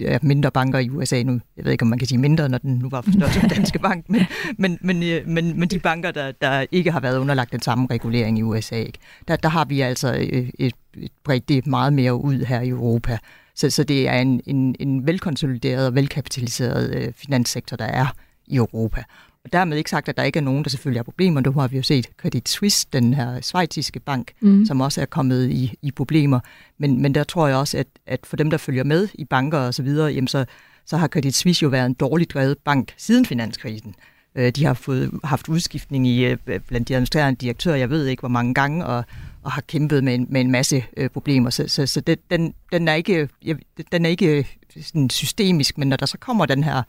[0.00, 1.40] øh, mindre banker i USA nu.
[1.56, 3.48] Jeg ved ikke, om man kan sige mindre, når den nu var for større som
[3.48, 4.26] Danske Bank, men,
[4.58, 7.86] men, men, øh, men, men de banker, der, der ikke har været underlagt den samme
[7.90, 8.98] regulering i USA, ikke?
[9.28, 12.68] Der, der har vi altså øh, et, et bredt det meget mere ud her i
[12.68, 13.18] Europa.
[13.58, 18.06] Så, så det er en, en, en velkonsolideret og velkapitaliseret øh, finanssektor, der er
[18.46, 19.04] i Europa.
[19.44, 21.40] Og dermed ikke sagt, at der ikke er nogen, der selvfølgelig har problemer.
[21.40, 24.66] Nu har vi jo set Credit Suisse, den her svejtiske bank, Mm.
[24.66, 26.40] som også er kommet i, i problemer.
[26.78, 29.58] Men, men der tror jeg også, at, at for dem, der følger med i banker
[29.58, 30.44] og så videre, jamen så,
[30.86, 33.94] så har Credit Suisse jo været en dårligt drevet bank siden finanskrisen.
[34.34, 36.36] Øh, De har fået, haft udskiftning i, øh,
[36.68, 39.04] blandt de administrerende direktører, jeg ved ikke hvor mange gange, og,
[39.48, 41.50] og har kæmpet med en, med en masse øh, problemer.
[41.50, 43.56] Så, så, så det, den, den er ikke, jeg,
[43.92, 44.46] den er ikke
[44.82, 46.82] sådan systemisk, men når der så kommer den her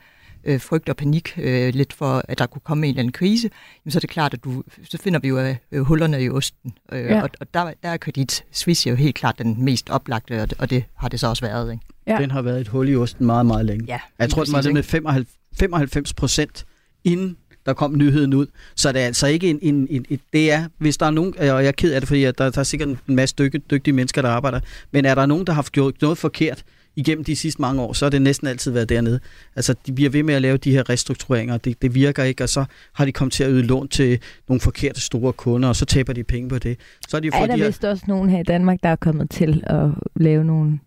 [0.44, 3.50] øh, frygt og panik øh, lidt for, at der kunne komme en eller anden krise,
[3.86, 6.74] jamen, så er det klart, at du, så finder vi jo øh, hullerne i osten.
[6.92, 7.22] Øh, Ja.
[7.22, 10.60] Og, og der, der er Credit Suisse jo helt klart den mest oplagte, og det,
[10.60, 11.72] og det har det så også været.
[11.72, 11.86] Ikke?
[12.08, 12.18] Ja.
[12.22, 13.86] Den har været et hul i osten meget, meget længe.
[13.88, 15.28] Ja, Jeg tror, den var det med 95,
[15.60, 16.66] 95 procent
[17.04, 18.46] inden der kom nyheden ud.
[18.76, 21.34] Så det er altså ikke en, en, en, en det er, hvis der er nogen,
[21.40, 23.94] og jeg er ked af det, fordi der, der er sikkert en masse dygtige, dygtige
[23.94, 24.60] mennesker, der arbejder,
[24.92, 26.64] men er der nogen, der har gjort noget forkert
[26.96, 29.20] igennem de sidste mange år, så har det næsten altid været dernede.
[29.56, 32.50] Altså, de bliver ved med at lave de her restruktureringer, det, det virker ikke, og
[32.50, 35.86] så har de kommet til at yde lån til nogle forkerte store kunder, og så
[35.86, 36.80] taber de penge på det.
[37.08, 38.96] Så har de Er der de her, vist også nogen her i Danmark, der er
[38.96, 40.80] kommet til at lave nogle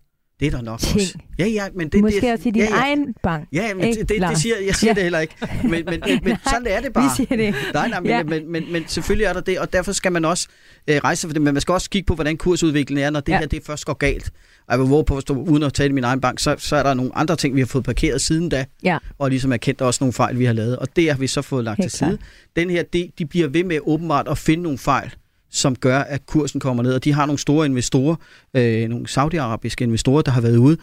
[0.43, 0.95] det er der nok ting?
[1.01, 1.17] også.
[1.39, 2.75] Ja, ja, men det, Måske det, også i din ja, ja.
[2.81, 3.47] egen bank.
[3.53, 4.95] Ja, men det, det, det siger, jeg siger Ja.
[4.95, 5.35] det heller ikke.
[5.63, 7.03] Men, men, men, men sådan er det bare.
[7.03, 7.55] Vi siger det.
[7.73, 8.23] Nej, nej, men, Ja.
[8.23, 10.47] men, men, men selvfølgelig er der det, og derfor skal man også
[10.87, 13.31] øh, rejse for det, men man skal også kigge på, hvordan kursudviklingen er, når det
[13.33, 13.39] Ja.
[13.39, 14.31] her det først går galt.
[14.67, 16.75] Og jeg vil våge på at stå, uden at tale min egen bank, så, så
[16.75, 18.97] er der nogle andre ting, vi har fået parkeret siden da, Ja.
[19.19, 21.63] og ligesom erkendt også nogle fejl, vi har lavet, og det har vi så fået
[21.63, 22.17] lagt Helt til side.
[22.55, 25.13] Den her, de, de bliver ved med åbenbart at finde nogle fejl,
[25.53, 28.15] som gør, at kursen kommer ned, og de har nogle store investorer,
[28.53, 30.77] øh, nogle saudiarabiske investorer, der har været ude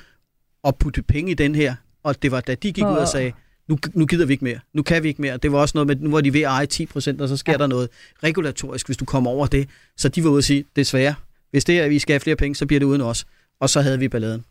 [0.62, 3.32] og putte penge i den her, og det var da de gik ud og sagde,
[3.68, 5.36] nu, nu gider vi ikke mere, nu kan vi ikke mere.
[5.36, 7.36] Det var også noget med, nu var de ved at eje 10 procent, og så
[7.36, 7.58] sker Ja.
[7.58, 7.88] der noget
[8.22, 9.68] regulatorisk, hvis du kommer over det.
[9.96, 11.14] Så de var ude at sige, desværre,
[11.50, 13.26] hvis det er, at vi skal have flere penge, så bliver det uden os.
[13.60, 14.44] Og så havde vi balladen.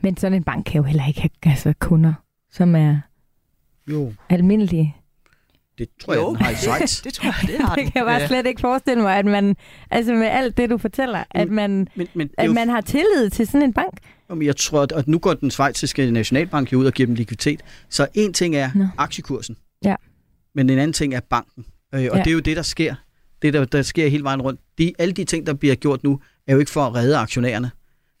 [0.00, 2.12] Men sådan en bank kan jo heller ikke have altså, kunder,
[2.52, 2.98] som er
[3.90, 4.96] Jo, almindelige.
[5.78, 7.02] Det tror jeg, den har i Schweiz.
[7.02, 7.92] det tror jeg, det har Det den.
[7.92, 8.26] kan jeg bare Ja.
[8.26, 9.56] slet ikke forestille mig, at man,
[9.90, 12.80] altså med alt det, du fortæller, at man, Men, men, det at jo, man har
[12.80, 13.98] tillid til sådan en bank.
[14.30, 17.60] men jeg tror, at- nu går den schweiziske nationalbank jo ud og giver dem likviditet.
[17.90, 18.86] Så en ting er Nå.
[18.98, 19.94] aktiekursen, Ja.
[20.54, 21.64] men en anden ting er banken.
[21.94, 22.22] Øh, og Ja.
[22.22, 22.94] det er jo det, der sker.
[23.42, 24.60] Det, der, der sker hele vejen rundt.
[24.78, 27.70] De, alle de ting, der bliver gjort nu, er jo ikke for at redde aktionærerne.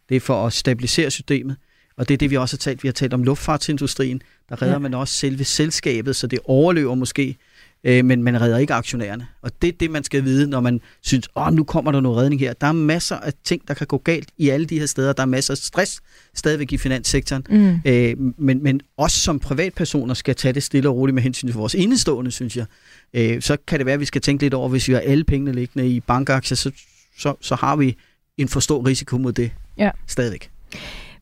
[0.08, 1.56] Det er for at stabilisere systemet.
[1.96, 2.82] Og det er det, vi også har talt.
[2.82, 4.22] Vi har talt om luftfartsindustrien.
[4.48, 4.78] Der redder ja.
[4.78, 7.36] man også selve selskabet, så det overlever måske,
[7.84, 9.26] øh, men man redder ikke aktionærerne.
[9.42, 12.18] Og det er det, man skal vide, når man synes, åh, nu kommer der noget
[12.18, 12.52] redning her.
[12.52, 15.12] Der er masser af ting, der kan gå galt i alle de her steder.
[15.12, 16.00] Der er masser af stress
[16.34, 17.44] stadigvæk i finanssektoren.
[17.50, 17.80] Mm.
[17.84, 21.54] Øh, men, men også som privatpersoner skal tage det stille og roligt med hensyn til
[21.54, 22.66] vores indestående, synes jeg.
[23.14, 25.24] Øh, så kan det være, at vi skal tænke lidt over, hvis vi har alle
[25.24, 26.70] pengene liggende i bankaktier, så,
[27.18, 27.96] så, så har vi
[28.38, 29.90] en for stor risiko mod det Ja.
[30.06, 30.50] stadigvæk.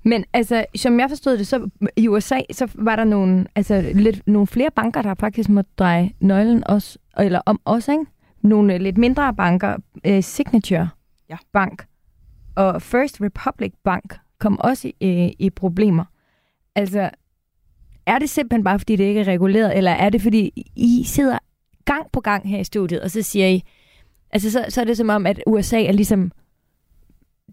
[0.05, 4.27] Men altså, som jeg forstod det, så i USA, så var der nogle, altså, lidt,
[4.27, 8.05] nogle flere banker, der faktisk måtte dreje nøglen også, eller om os, ikke?
[8.43, 10.89] Nogle øh, lidt mindre banker, øh, Signature
[11.31, 11.37] Ja.
[11.53, 11.87] Bank
[12.57, 16.05] og First Republic Bank kom også i, øh, i problemer.
[16.75, 17.11] Altså,
[18.07, 21.39] er det simpelthen bare, fordi det ikke er reguleret, eller er det, fordi I sidder
[21.85, 23.63] gang på gang her i studiet, og så siger I,
[24.31, 26.33] altså så, så er det som om, at USA er ligesom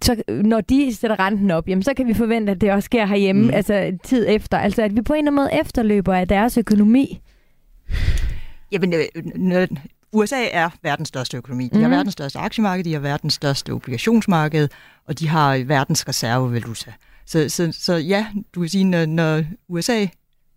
[0.01, 3.05] så når de sætter renten op, jamen, så kan vi forvente, at det også sker
[3.05, 3.49] herhjemme, mm.
[3.53, 4.57] Altså tid efter.
[4.57, 7.21] Altså, at vi på en eller anden måde efterløber af deres økonomi.
[8.71, 9.67] Jamen, øh,
[10.13, 11.67] USA er verdens største økonomi.
[11.73, 11.91] De har Mhm.
[11.95, 14.69] verdens største aktiemarked, de har verdens største obligationsmarked,
[15.07, 16.93] og de har verdens reservevaluta.
[17.25, 18.25] Så, så, så ja,
[18.55, 20.05] du kan sige, når, når USA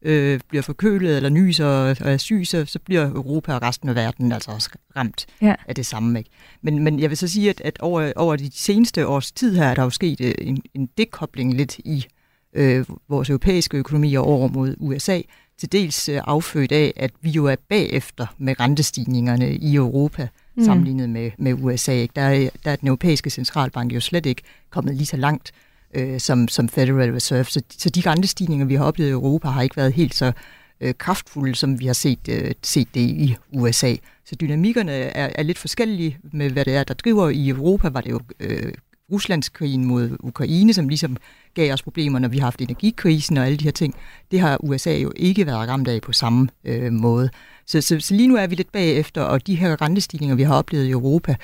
[0.05, 3.89] øh, bliver forkølet eller nyser og og er syg, så, så bliver Europa og resten
[3.89, 5.55] af verden altså også ramt Ja.
[5.69, 6.19] af det samme.
[6.19, 6.31] Ikke?
[6.63, 9.65] Men, men jeg vil så sige, at, at over, over de seneste års tid her,
[9.65, 12.07] er der jo sket øh, en, en dekobling lidt i
[12.53, 15.21] øh, vores europæiske økonomier over mod USA,
[15.59, 20.65] til dels øh, affødt af, at vi jo er bagefter med rentestigningerne i Europa mm.
[20.65, 21.93] sammenlignet med, med USA.
[21.93, 22.13] Ikke?
[22.17, 25.53] Der, er, der er den europæiske centralbank jo slet ikke kommet lige så langt
[25.95, 27.45] øh, som, som Federal Reserve.
[27.45, 30.33] Så, så de rentestigninger, vi har oplevet i Europa, har ikke været helt så
[30.81, 33.95] øh, kraftfulde, som vi har set, øh, set det i USA.
[34.25, 37.29] Så dynamikkerne er, er lidt forskellige med, hvad det er, der driver.
[37.29, 38.73] I Europa var det jo øh,
[39.13, 41.17] Ruslandskrigen mod Ukraine, som ligesom
[41.55, 43.95] gav os problemer, når vi har haft energikrisen og alle de her ting.
[44.31, 47.31] Det har USA jo ikke været ramt af på samme øh, måde.
[47.67, 50.55] Så, så, så lige nu er vi lidt bagefter, og de her rentestigninger, vi har
[50.55, 51.37] oplevet i Europa,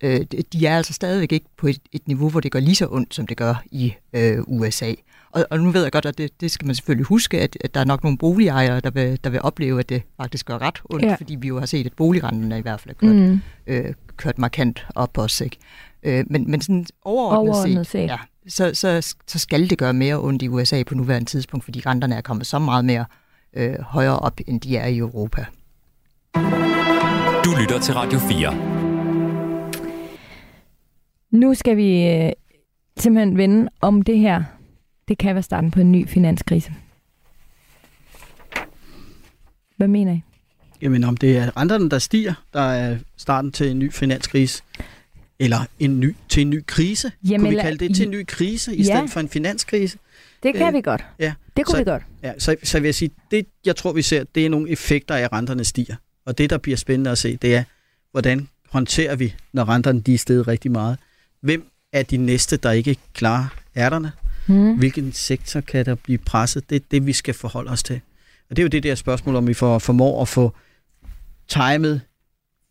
[0.00, 0.20] øh,
[0.52, 3.14] de er altså stadigvæk ikke på et, et niveau, hvor det gør lige så ondt,
[3.14, 4.92] som det gør i øh, USA.
[5.30, 7.74] Og, og nu ved jeg godt, at det, det skal man selvfølgelig huske, at, at
[7.74, 10.80] der er nok nogle boligejere, der vil, der vil opleve, at det faktisk gør ret
[10.84, 11.14] ondt, ja.
[11.14, 13.40] fordi vi jo har set, at boligrenten i hvert fald er kørt, mm.
[13.66, 15.40] øh, kørt markant op os.
[15.40, 15.56] Ikke?
[16.02, 18.08] Øh, men, men sådan overordnet, overordnet set, set.
[18.08, 21.82] Ja, så, så, så skal det gøre mere ondt i USA på nuværende tidspunkt, fordi
[21.86, 23.04] renterne er kommet så meget mere
[23.54, 25.44] øh, højere op, end de er i Europa.
[27.44, 28.87] Du lytter til Radio 4.
[31.30, 32.32] Nu skal vi øh,
[32.96, 34.44] simpelthen vende om det her.
[35.08, 36.72] Det kan være starten på en ny finanskrise.
[39.76, 40.20] Hvad mener I?
[40.82, 44.62] Jamen om det er renterne, der stiger, der er starten til en ny finanskrise.
[45.38, 47.12] Eller en ny, til en ny krise.
[47.24, 48.94] Jamen, kunne vi kalde det til en ny krise, i ja.
[48.94, 49.98] stedet for en finanskrise?
[50.42, 51.04] Det kan øh, vi godt.
[51.18, 51.34] Ja.
[51.56, 52.02] Det kunne så, vi godt.
[52.22, 55.14] Ja, så, så vil jeg sige, det jeg tror, vi ser, det er nogle effekter
[55.14, 55.96] af, at renterne stiger.
[56.26, 57.64] Og det, der bliver spændende at se, det er,
[58.10, 60.98] hvordan håndterer vi, når renterne de er steget rigtig meget.
[61.40, 63.46] Hvem er de næste, der ikke klarer
[63.76, 64.12] ærterne?
[64.46, 64.78] Mm.
[64.78, 66.70] Hvilken sektor kan der blive presset?
[66.70, 68.00] Det er det, vi skal forholde os til.
[68.50, 70.52] Og det er jo det der spørgsmål, om vi får, formår at få
[71.48, 72.00] timet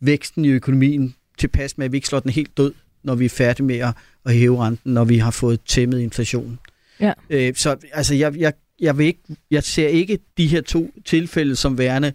[0.00, 3.28] væksten i økonomien tilpas med, at vi ikke slår den helt død, når vi er
[3.28, 6.58] færdige med at, at hæve renten, når vi har fået tæmmet inflationen.
[7.00, 7.12] Ja.
[7.30, 11.56] Øh, så altså, jeg, jeg, jeg, vil ikke, jeg ser ikke de her to tilfælde
[11.56, 12.12] som værende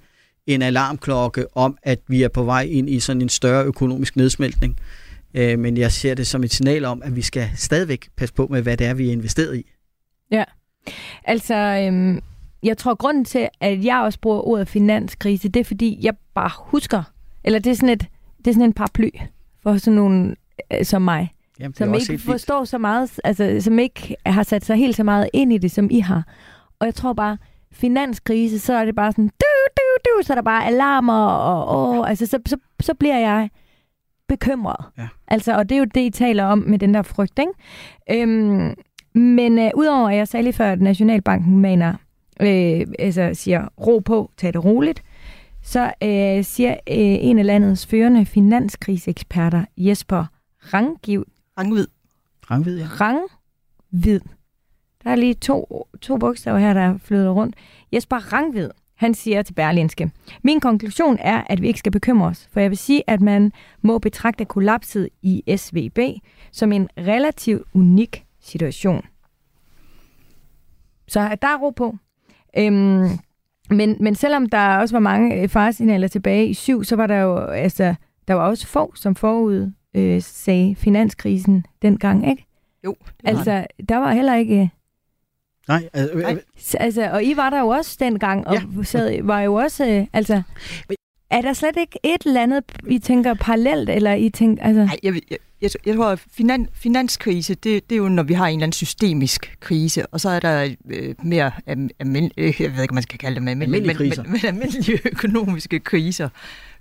[0.48, 4.78] en alarmklokke om, at vi er på vej ind i sådan en større økonomisk nedsmeltning.
[5.34, 8.48] Øh, men jeg ser det som et signal om, at vi skal stadigvæk passe på
[8.50, 9.72] med, hvad det er, vi er investeret i.
[10.32, 10.43] Ja,
[11.24, 12.22] altså øhm,
[12.63, 16.52] jeg tror, grunden til, at jeg også bruger ordet finanskrise, det er, fordi jeg bare
[16.58, 17.04] husker,
[17.43, 18.06] eller det er sådan, et,
[18.38, 19.10] det er sådan en paraply
[19.63, 20.36] for sådan nogen
[20.74, 22.69] øh, som mig, Jamen, som ikke forstår fint.
[22.69, 25.88] så meget, altså som ikke har sat sig helt så meget ind i det, som
[25.91, 26.24] I har.
[26.80, 27.38] Og jeg tror bare,
[27.72, 29.46] finanskrise, så er det bare sådan, du,
[29.78, 33.50] du, du, så er der bare alarmer, og, og altså, så, så, så bliver jeg
[34.38, 34.86] bekymret.
[34.98, 35.08] Ja.
[35.28, 38.22] Altså, og det er jo det, I taler om med den der frygt, ikke?
[38.22, 38.76] Øhm,
[39.15, 41.93] men øh, udover at jeg sagde lige før, at Nationalbanken mener,
[42.41, 45.04] øh, altså siger ro på, tag det roligt,
[45.62, 46.76] så øh, siger øh,
[47.30, 50.26] en af landets førende finanskriseksperter, Jesper
[50.74, 51.26] Ranggiv,
[51.58, 51.88] Rangvid.
[52.52, 52.86] Rangvid, ja.
[52.86, 54.19] Rangvid.
[55.04, 57.56] Der er lige to, to bogstaver her, der er flyttet rundt.
[57.93, 58.69] Jesper Rangvid
[59.04, 60.12] han siger til Berlinske,
[60.44, 63.52] Min konklusion er, at vi ikke skal bekymre os, for jeg vil sige, at man
[63.82, 66.00] må betragte kollapset i SVB
[66.52, 69.06] som en relativt unik situation.
[71.08, 71.96] Så der er ro på.
[72.58, 73.08] Øhm,
[73.70, 77.18] men, men selvom der også var mange øh, faresignaler tilbage i syv, så var der
[77.18, 77.96] jo altså,
[78.28, 82.46] der var også få, som forud øh, sagde finanskrisen dengang, ikke?
[82.86, 82.96] Jo.
[83.24, 84.72] Altså, der var heller ikke
[85.67, 86.41] Nej, altså, Nej.
[86.73, 88.84] altså, og I var der jo også dengang, og ja.
[88.84, 90.41] sad, var jo også, øh, altså,
[91.30, 94.86] er der slet ikke et eller andet, I tænker parallelt, eller I tænker, altså...
[94.86, 98.34] Nej, jeg, jeg, jeg, jeg tror, at finan, finanskrise, det, det er jo, når vi
[98.34, 101.52] har en eller anden systemisk krise, og så er der øh, mere
[101.99, 104.47] almindelige, øh, jeg ved ikke, om man skal kalde det, almindelige, almindelige, men, men, men
[104.47, 106.30] almindelige økonomiske kriser,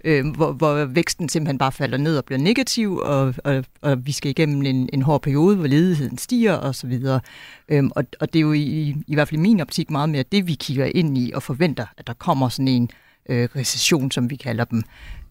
[0.05, 4.12] øh, hvor, hvor væksten simpelthen bare falder ned og bliver negativ, og, og, og vi
[4.12, 7.01] skal igennem en, en hård periode, hvor ledigheden stiger osv.
[7.69, 10.25] Øh, og, og det er jo i, i hvert fald i min optik meget mere
[10.33, 12.91] det, vi kigger ind i og forventer, at der kommer sådan en
[13.29, 14.83] øh, recession, som vi kalder dem.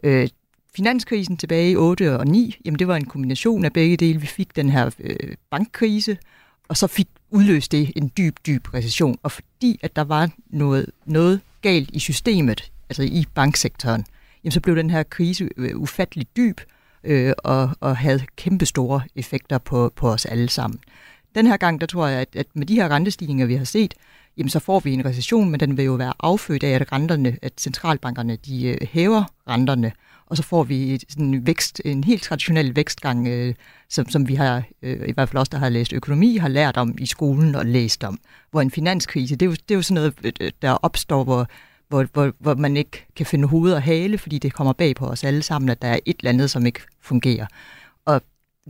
[0.04, 0.30] Øh,
[0.76, 4.22] finanskrisen tilbage i 8 og 9, jamen det var en kombination af begge dele.
[4.22, 6.18] Vi fik den her øh, bankkrise,
[6.68, 9.18] og så fik udløst det en dyb, dyb recession.
[9.24, 14.06] Og fordi at der var noget, noget galt i systemet, altså i banksektoren,
[14.44, 16.62] jamen så blev den her krise øh, ufattelig dyb
[17.04, 20.80] øh, og, og havde kæmpe store effekter på, på os alle sammen.
[21.36, 23.94] Den her gang, der tror jeg, at, at med de her rentestigninger, vi har set,
[24.38, 27.38] jamen så får vi en recession, men den vil jo være affødt af, at renterne,
[27.42, 29.92] at centralbankerne, de øh, hæver renterne,
[30.26, 33.56] og så får vi sådan en vækst, en helt traditionel vækstgang, øh,
[33.90, 36.78] som, som vi har, øh, i hvert fald også der har læst økonomi, har lært
[36.78, 38.20] om i skolen og læst om.
[38.52, 41.48] Hvor en finanskrise, det er jo, det er jo sådan noget, øh, der opstår, hvor,
[41.92, 45.06] hvor, hvor, hvor man ikke kan finde hoved og hale, fordi det kommer bag på
[45.06, 47.46] os alle sammen, at der er et eller andet, som ikke fungerer.
[48.06, 48.22] Og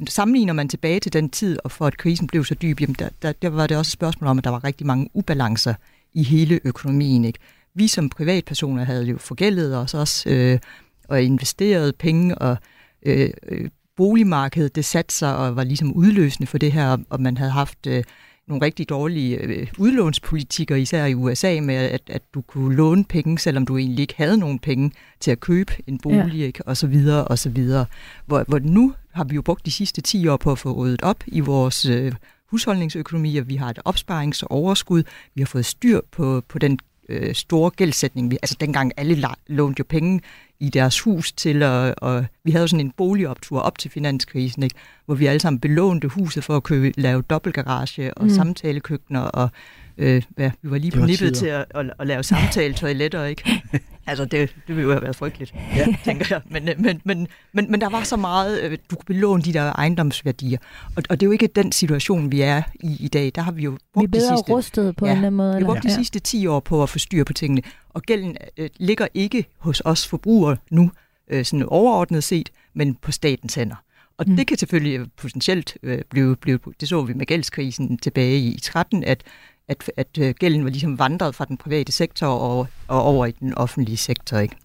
[0.08, 3.10] sammenligner man tilbage til den tid, og for at krisen blev så dyb, jamen der,
[3.22, 5.74] der, der var det også et spørgsmål om, at der var rigtig mange ubalancer
[6.14, 7.26] i hele økonomien.
[7.26, 7.40] Ikke?
[7.74, 10.60] Vi som privatpersoner havde jo forgældet os også, øh,
[11.08, 12.58] og investeret penge, og
[13.06, 17.38] øh, øh boligmarkedet, det satte sig og var ligesom udløsende for det her, og man
[17.38, 18.04] havde haft øh,
[18.52, 23.40] nogle rigtig dårlige øh, udlånspolitikker, især i USA, med at, at du kunne låne penge,
[23.40, 26.46] selvom du egentlig ikke havde nogen penge til at købe en bolig, ja.
[26.46, 26.68] ikke?
[26.68, 27.86] og så videre, og så videre.
[28.26, 31.02] Hvor, hvor nu har vi jo brugt de sidste 10 år på at få ryddet
[31.02, 32.14] op i vores øh,
[32.48, 35.04] husholdningsøkonomi, og vi har et opsparingsoverskud,
[35.36, 38.32] vi har fået styr på, på den øh, store gældsætning.
[38.32, 40.22] Vi, altså dengang alle lånte jo penge
[40.62, 44.76] i deres hus til, og, og vi havde sådan en boligoptur op til finanskrisen, ikke?
[45.06, 48.30] hvor vi alle sammen belånte huset for at købe, lave dobbeltgarage og mm.
[48.30, 49.50] samtalekøkkener, og
[49.98, 53.62] øh, ja, vi var lige på nippet til at, at, at lave samtaletoiletter, ikke?
[54.08, 55.88] Altså, det, det ville jo have været frygteligt, ja.
[56.06, 56.42] tænker jeg.
[56.46, 59.74] Men, men, men, men, men der var så meget, øh, du kunne belåne de der
[59.74, 60.58] ejendomsværdier.
[60.96, 63.32] Og, og det er jo ikke den situation, vi er i i dag.
[63.36, 65.38] Der har vi jo brugt vi bedre de sidste, rustet på ja, en eller anden
[65.38, 65.56] måde.
[65.56, 65.90] Vi har brugt ja.
[65.90, 67.62] de sidste 10 år på at få styr på tingene.
[67.90, 70.92] Og gælden øh, ligger ikke hos os forbrugere nu,
[71.30, 73.76] øh, sådan overordnet set, men på statens hænder.
[74.18, 74.36] Og mm.
[74.36, 79.04] det kan selvfølgelig potentielt øh, blive, blive, det så vi med gældskrisen tilbage i 13,
[79.04, 79.24] at
[79.68, 83.32] at, at øh, gælden var ligesom vandret fra den private sektor og, og over i
[83.32, 84.38] den offentlige sektor.
[84.38, 84.56] Ikke?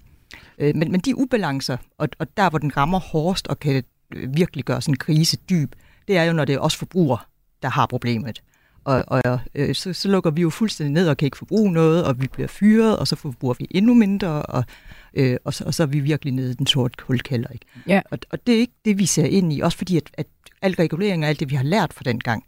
[0.59, 3.83] Øh, men, men de ubalancer, og, og der hvor den rammer hårdest og kan
[4.15, 5.73] øh, virkelig gøre sådan en krise dyb,
[6.09, 7.19] det er jo, når det er os forbrugere,
[7.63, 8.43] der har problemet.
[8.85, 12.05] Og, og øh, så, så lukker vi jo fuldstændig ned og kan ikke forbruge noget,
[12.05, 14.65] og vi bliver fyret, og så forbruger vi endnu mindre, og,
[15.15, 17.49] øh, og, så, og så er vi virkelig nede i den sorte kulkælder.
[17.49, 17.67] Ikke?
[17.87, 18.01] Ja.
[18.11, 20.27] Og, og det er ikke det, vi ser ind i, også fordi at, at
[20.63, 22.45] al regulering og alt det, vi har lært fra den gang,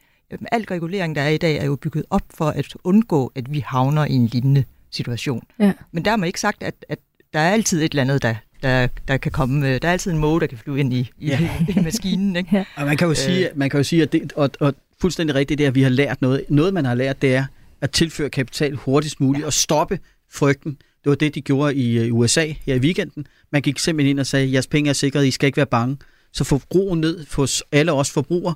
[0.52, 3.64] al regulering, der er i dag, er jo bygget op for at undgå, at vi
[3.66, 5.42] havner i en lignende situation.
[5.58, 5.72] Ja.
[5.92, 6.98] Men der er man ikke sagt, at, at
[7.32, 9.78] der er altid et eller andet, der, der, der kan komme.
[9.78, 11.50] Der er altid en måge, der kan flyve ind i, i, ja.
[11.76, 12.36] i maskinen.
[12.36, 12.56] Ikke?
[12.56, 12.64] Ja.
[12.76, 15.58] Og man kan jo sige, man kan jo sige at det, og, og fuldstændig rigtigt,
[15.58, 16.44] det er, at vi har lært noget.
[16.48, 17.44] Noget, man har lært, det er
[17.80, 19.46] at tilføre kapital hurtigst muligt ja.
[19.46, 19.98] og stoppe
[20.32, 20.72] frygten.
[21.04, 23.26] Det var det, de gjorde i USA her i weekenden.
[23.52, 25.96] Man gik simpelthen ind og sagde, jeres penge er sikret, I skal ikke være bange.
[26.32, 28.54] Så forbrugen ned hos alle os forbrugere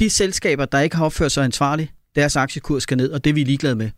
[0.00, 3.34] de selskaber, der ikke har opført sig ansvarligt, deres aktiekurs skal ned, og det er
[3.34, 3.90] vi ligeglade med.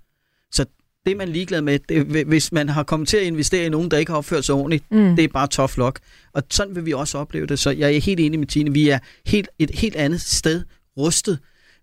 [0.52, 0.64] Så
[1.06, 3.90] det man er ligeglad med, det, hvis man har kommet til at investere i nogen,
[3.90, 5.16] der ikke har opført sig ordentligt, mm.
[5.16, 6.00] det er bare tough luck.
[6.32, 7.58] Og sådan vil vi også opleve det.
[7.58, 8.72] Så jeg er helt enig med Tine.
[8.72, 10.64] Vi er helt, et helt andet sted
[10.96, 11.38] rustet.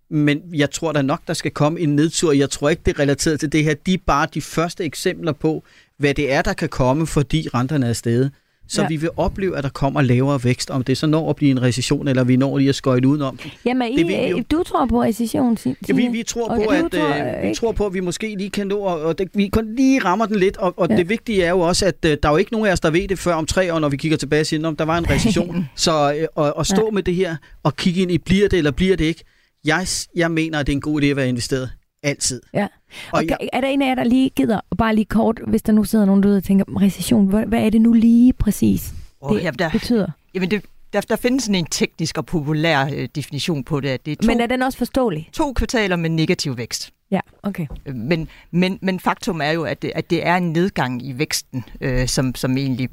[0.10, 2.32] Men jeg tror der nok, der skal komme en nedtur.
[2.32, 3.74] Jeg tror ikke, det er relateret til det her.
[3.74, 5.64] De er bare de første eksempler på,
[5.98, 8.32] hvad det er, der kan komme, fordi renterne er steget.
[8.68, 8.88] Så ja.
[8.88, 11.62] vi vil opleve, at der kommer lavere vækst, om det så når at blive en
[11.62, 13.40] recession, eller vi når lige at skøjte udenom.
[13.66, 14.44] Jamen, I, det jo.
[14.52, 17.72] du tror på recession, Ja, vi, vi, tror okay, på, at, tror, øh, vi tror
[17.72, 20.58] på, at vi måske lige kan nå, og det, vi kun lige rammer den lidt,
[20.58, 20.98] og, og ja.
[20.98, 22.90] det vigtige er jo også, at øh, der er jo ikke nogen af os, der
[22.90, 24.98] ved det før om tre år, når vi kigger tilbage og siger, om der var
[24.98, 25.70] en recession.
[25.76, 26.92] så øh, at stå ja.
[26.92, 29.24] med det her og kigge ind i, bliver det eller bliver det ikke,
[29.66, 31.70] jeg, jeg mener, at det er en god idé at være investeret.
[32.06, 32.42] Altid.
[32.54, 32.64] Ja.
[32.64, 32.70] Og,
[33.12, 35.74] og jeg, er der en af jer, der lige gider, bare lige kort, hvis der
[35.74, 39.38] nu sidder nogen derude og tænker, recession, hvad, hvad er det nu lige præcis, oh,
[39.38, 40.08] det ja, der, betyder?
[40.34, 43.90] Jamen, det, der, der findes sådan en teknisk og populær øh, definition på det.
[43.90, 45.30] At det er to, men er den også forståelig?
[45.34, 46.92] To kvartaler med negativ vækst.
[47.12, 47.68] Ja, okay.
[47.86, 51.18] Øh, men, men, men faktum er jo, at det, at det er en nedgang i
[51.18, 52.90] væksten, øh, som, som egentlig,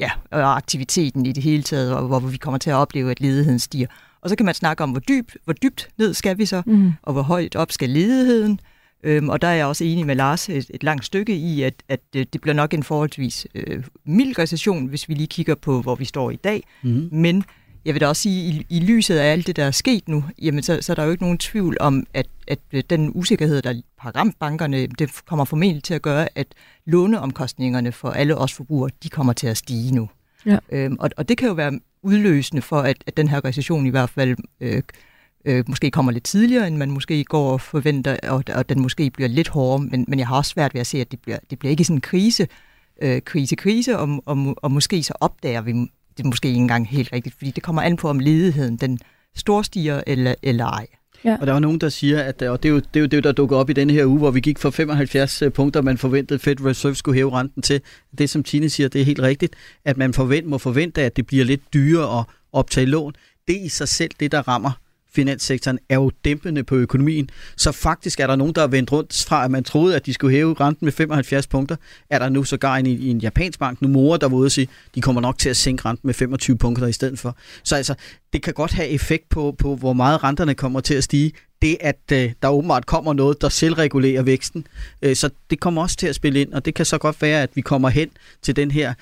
[0.00, 3.20] ja, og aktiviteten i det hele taget, og hvor vi kommer til at opleve, at
[3.20, 3.86] ledigheden stiger.
[4.22, 6.92] Og så kan man snakke om, hvor, dyb, hvor dybt ned skal vi så, mm.
[7.02, 8.60] og hvor højt op skal ledigheden.
[9.02, 11.74] Øhm, og der er jeg også enig med Lars et, et langt stykke i, at,
[11.88, 15.94] at det bliver nok en forholdsvis øh, mild recession, hvis vi lige kigger på, hvor
[15.94, 16.62] vi står i dag.
[16.82, 17.08] Mm.
[17.12, 17.44] Men
[17.84, 20.24] jeg vil da også sige, i, i lyset af alt det, der er sket nu,
[20.42, 23.62] jamen så, så er der jo ikke nogen tvivl om, at, at øh, den usikkerhed,
[23.62, 26.46] der har ramt bankerne, det kommer formentlig til at gøre, at
[26.86, 30.08] låneomkostningerne for alle os forbrugere, de kommer til at stige nu.
[30.46, 30.58] Ja.
[30.72, 33.90] Øhm, og, og det kan jo være udløsende for, at, at den her recession i
[33.90, 34.82] hvert fald øh,
[35.44, 39.10] øh, måske kommer lidt tidligere, end man måske går og forventer, og, og den måske
[39.10, 41.38] bliver lidt hårdere, men, men jeg har også svært ved at se, at det bliver,
[41.50, 42.48] det bliver ikke sådan en krise,
[43.02, 45.72] øh, krise, krise, og, og, og måske så opdager vi
[46.16, 48.98] det måske ikke engang helt rigtigt, fordi det kommer an på, om ledigheden den
[49.34, 50.86] storstiger eller, eller ej.
[51.24, 51.36] Ja.
[51.40, 53.24] Og der er nogen, der siger, at og det er, jo, det er jo det,
[53.24, 55.98] der dukker op i denne her uge, hvor vi gik fra 75 øh, punkter, man
[55.98, 57.80] forventede, Fed Reserve skulle hæve renten til.
[58.18, 59.54] Det, som Tine siger, det er helt rigtigt,
[59.84, 63.12] at man forvent, må forvente, at det bliver lidt dyrere at optage lån.
[63.48, 64.70] Det er i sig selv det, der rammer
[65.12, 67.30] finanssektoren er jo dæmpende på økonomien.
[67.56, 70.14] Så faktisk er der nogen, der er vendt rundt fra, at man troede, at de
[70.14, 71.76] skulle hæve renten med 75 punkter.
[72.10, 74.52] Er der nu sågar en, i en japansk bank, nu Nomura, der var ude at
[74.52, 77.36] sige, de kommer nok til at sænke renten med 25 punkter i stedet for.
[77.64, 77.94] Så altså,
[78.32, 81.32] det kan godt have effekt på, på hvor meget renterne kommer til at stige.
[81.62, 84.66] Det, at øh, der åbenbart kommer noget, der selvregulerer væksten.
[85.02, 87.42] Øh, så det kommer også til at spille ind, og det kan så godt være,
[87.42, 88.10] at vi kommer hen
[88.42, 88.94] til den her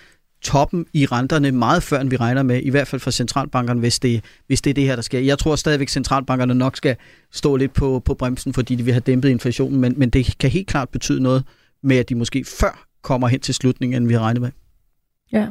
[0.43, 3.99] toppen i renterne meget før, end vi regner med, i hvert fald for centralbankerne, hvis
[3.99, 5.21] det, hvis det er det her, der sker.
[5.21, 6.97] Jeg tror stadigvæk, at centralbankerne nok skal
[7.33, 10.51] stå lidt på, på bremsen, fordi de vil have dæmpet inflationen, men, men det kan
[10.51, 11.45] helt klart betyde noget
[11.83, 14.51] med, at de måske før kommer hen til slutningen, end vi har regnet med.
[15.33, 15.49] Ja.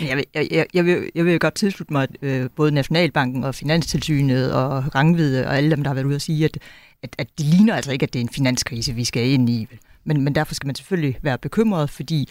[0.00, 3.44] Men Jeg vil, jeg, jeg, vil, jeg vil godt tilslutte mig, at øh, både Nationalbanken
[3.44, 6.58] og Finanstilsynet og Rangvide og alle dem, der har været ude at sige, at,
[7.02, 9.66] at, at det ligner altså ikke, at det er en finanskrise, vi skal ind i.
[10.04, 12.28] Men, men derfor skal man selvfølgelig være bekymret, fordi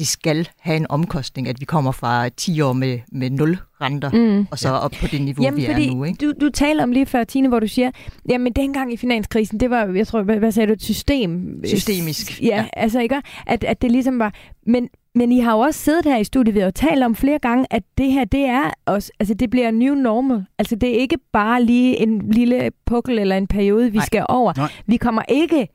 [0.00, 4.10] det skal have en omkostning, at vi kommer fra 10 år med, med nul renter,
[4.12, 4.46] Mm.
[4.50, 6.04] og så op på det niveau, Jamen, vi fordi er nu.
[6.04, 6.26] Ikke?
[6.26, 7.90] Du, du taler om lige før, Tine, hvor du siger,
[8.28, 11.60] jamen dengang i finanskrisen, det var, jeg tror, hvad, hvad sagde du, et system?
[11.66, 12.56] Systemisk, Ja, ja.
[12.56, 12.66] ja.
[12.72, 13.16] altså ikke?
[13.46, 14.34] At, at det ligesom var...
[14.66, 17.38] Men, men I har jo også siddet her i studiet ved at tale om flere
[17.38, 20.44] gange, at det her, det er også, altså det bliver new normal.
[20.58, 24.06] Altså det er ikke bare lige en lille pukkel eller en periode, vi Nej.
[24.06, 24.52] skal over.
[24.56, 24.68] Nej.
[24.86, 25.68] Vi kommer ikke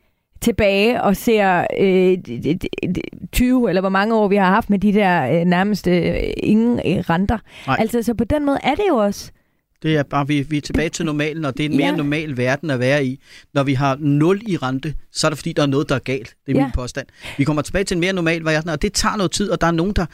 [0.45, 4.69] tilbage og ser øh, d- d- d- 20 eller hvor mange år vi har haft
[4.69, 7.37] med de der øh, nærmest øh, ingen øh, renter.
[7.67, 7.75] Nej.
[7.79, 9.31] Altså så på den måde er det jo også.
[9.83, 11.95] Det er bare, vi, vi er tilbage til normalen, og det er en mere Ja.
[11.95, 13.19] normal verden at være i.
[13.53, 15.99] Når vi har 0 i rente, så er det fordi, der er noget, der er
[15.99, 16.35] galt.
[16.45, 16.65] Det er Ja.
[16.65, 17.07] min påstand.
[17.37, 19.67] Vi kommer tilbage til en mere normal verden, og det tager noget tid, og der
[19.67, 20.05] er nogen, der,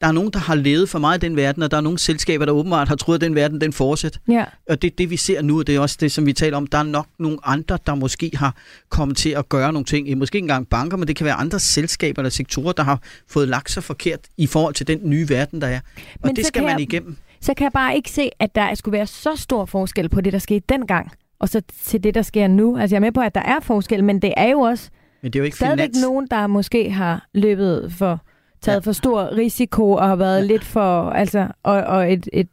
[0.00, 1.98] der, er nogen, der har levet for meget i den verden, og der er nogle
[1.98, 4.20] selskaber, der åbenbart har troet, at den verden den fortsætter.
[4.28, 4.44] Ja.
[4.68, 6.56] Og det er det, vi ser nu, og det er også det, som vi taler
[6.56, 6.66] om.
[6.66, 8.56] Der er nok nogle andre, der måske har
[8.88, 10.18] kommet til at gøre nogle ting.
[10.18, 13.48] Måske ikke engang banker, men det kan være andre selskaber eller sektorer, der har fået
[13.48, 15.80] lagt sig forkert i forhold til den nye verden, der er.
[16.14, 17.16] Og Men det skal man jeg- igennem.
[17.40, 20.32] så kan jeg bare ikke se, at der skulle være så stor forskel på det,
[20.32, 22.78] der skete dengang, og så til det, der sker nu.
[22.78, 24.90] Altså jeg er med på, at der er forskel, men det er jo også
[25.22, 26.02] Men det er jo ikke stadigvæk finans.
[26.02, 28.20] nogen, der måske har løbet for,
[28.62, 28.88] taget Ja.
[28.88, 30.46] for stor risiko og har været Ja.
[30.46, 32.48] lidt for, altså, og, og et, et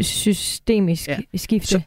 [0.00, 1.18] systemisk Ja.
[1.36, 1.68] skifte.
[1.68, 1.80] Så-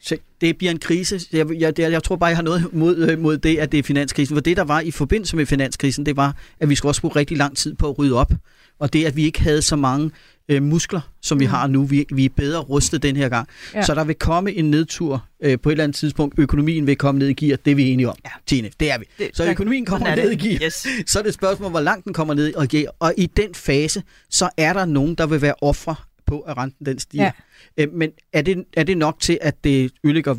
[0.00, 1.20] Så det bliver en krise.
[1.32, 3.78] Jeg, jeg, jeg, jeg tror bare, jeg har noget mod, øh, mod det, at det
[3.78, 4.36] er finanskrisen.
[4.36, 7.16] For det, der var i forbindelse med finanskrisen, det var, at vi skulle også bruge
[7.16, 8.32] rigtig lang tid på at rydde op.
[8.78, 10.10] Og det, at vi ikke havde så mange
[10.48, 11.50] øh, muskler, som vi Mm.
[11.50, 11.84] har nu.
[11.84, 13.48] Vi, vi er bedre rustet den her gang.
[13.74, 13.82] Ja.
[13.82, 16.38] Så der vil komme en nedtur øh, på et eller andet tidspunkt.
[16.38, 17.56] Økonomien vil komme ned i gear.
[17.64, 18.30] Det er vi enige om, ja.
[18.46, 18.70] Tine.
[18.80, 19.04] Det er vi.
[19.18, 20.58] Det- Så der- økonomien kommer er ned i gear.
[20.64, 20.86] Yes.
[21.10, 22.92] Så er det et spørgsmål, hvor langt den kommer ned i gear.
[22.98, 25.94] Og i den fase, så er der nogen, der vil være ofre
[26.26, 27.30] på, at renten den stiger.
[27.78, 27.82] Ja.
[27.84, 30.34] Øh, men er det, er det nok til, at det ødelægger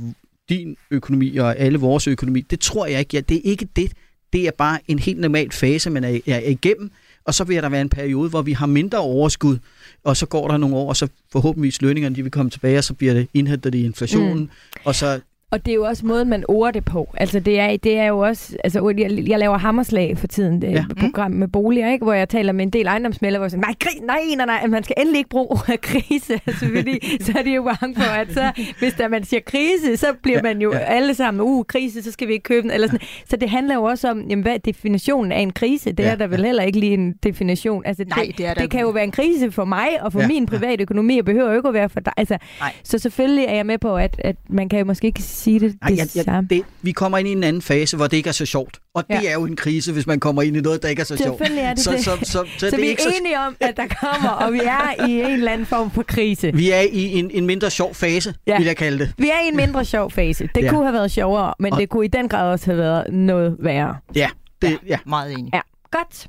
[0.49, 2.41] din økonomi og alle vores økonomi?
[2.41, 3.15] Det tror jeg ikke.
[3.17, 3.91] Ja, det er ikke det.
[4.33, 6.91] Det er bare en helt normal fase, man er, er igennem.
[7.27, 9.57] Og så vil der være en periode, hvor vi har mindre overskud,
[10.03, 12.83] og så går der nogle år, og så forhåbentligvis lønningerne de vil komme tilbage, og
[12.83, 14.49] så bliver det indhentet i inflationen, mm.
[14.83, 15.19] og så
[15.51, 17.13] Og det er jo også måden, man order det på.
[17.17, 18.57] Altså, det er, det er jo også...
[18.63, 20.73] Altså, jeg, jeg laver hammerslag for tiden, det Ja.
[20.73, 21.01] ja.
[21.01, 22.03] program med boliger, ikke?
[22.05, 24.67] hvor jeg taler med en del ejendomsmælder, hvor jeg siger, nej, kri- nej, nej, nej,
[24.67, 28.11] man skal endelig ikke bruge ordet krise, altså, fordi så er de jo bange for,
[28.11, 30.77] at så, hvis der man siger krise, så bliver Ja, man jo ja.
[30.79, 32.71] alle sammen, uh, krise, så skal vi ikke købe den.
[32.71, 33.07] Eller sådan.
[33.29, 35.91] Så det handler jo også om, jamen, hvad er definitionen af en krise?
[35.91, 36.09] Det Ja.
[36.11, 37.83] er der vel heller ikke lige en definition.
[37.85, 40.21] Altså, Nej, det er der det kan jo være en krise for mig og for
[40.21, 40.27] ja.
[40.27, 42.13] min private økonomi, og behøver jo ikke at være for dig.
[42.17, 42.73] Altså, Nej.
[42.83, 45.75] så selvfølgelig er jeg med på, at, at man kan jo måske ikke sige det,
[45.81, 46.47] Ej, det jeg, jeg, samme.
[46.49, 48.79] det, vi kommer ind i en anden fase, hvor det ikke er så sjovt.
[48.93, 49.29] Og det Ja.
[49.29, 51.29] er jo en krise, hvis man kommer ind i noget, der ikke er så sjovt.
[51.29, 51.99] Selvfølgelig er det så, det.
[52.03, 53.87] Så, så, så, så, Så, det vi er er ikke så enige om, at der
[54.01, 56.51] kommer, og vi er i en eller anden form for krise.
[56.53, 58.51] Vi er i en, en mindre sjov fase, ja.
[58.51, 58.57] Ja.
[58.57, 59.13] vil jeg kalde det.
[59.17, 60.43] Vi er i en mindre sjov fase.
[60.55, 60.65] Det Ja.
[60.65, 60.71] ja.
[60.71, 63.55] kunne have været sjovere, men Og- det kunne i den grad også have været noget
[63.59, 63.95] værre.
[64.15, 64.27] Ja,
[64.61, 64.97] det, ja.
[65.05, 65.53] Meget enig.
[65.53, 65.59] Ja,
[65.91, 66.27] godt.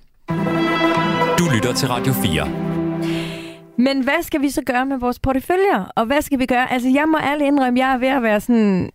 [1.38, 2.48] Du lytter til Radio 4.
[3.78, 5.92] Men hvad skal vi så gøre med vores porteføljer?
[5.96, 6.72] Og hvad skal vi gøre?
[6.72, 8.90] Altså, jeg må ærligt indrømme, jeg er ved at være sådan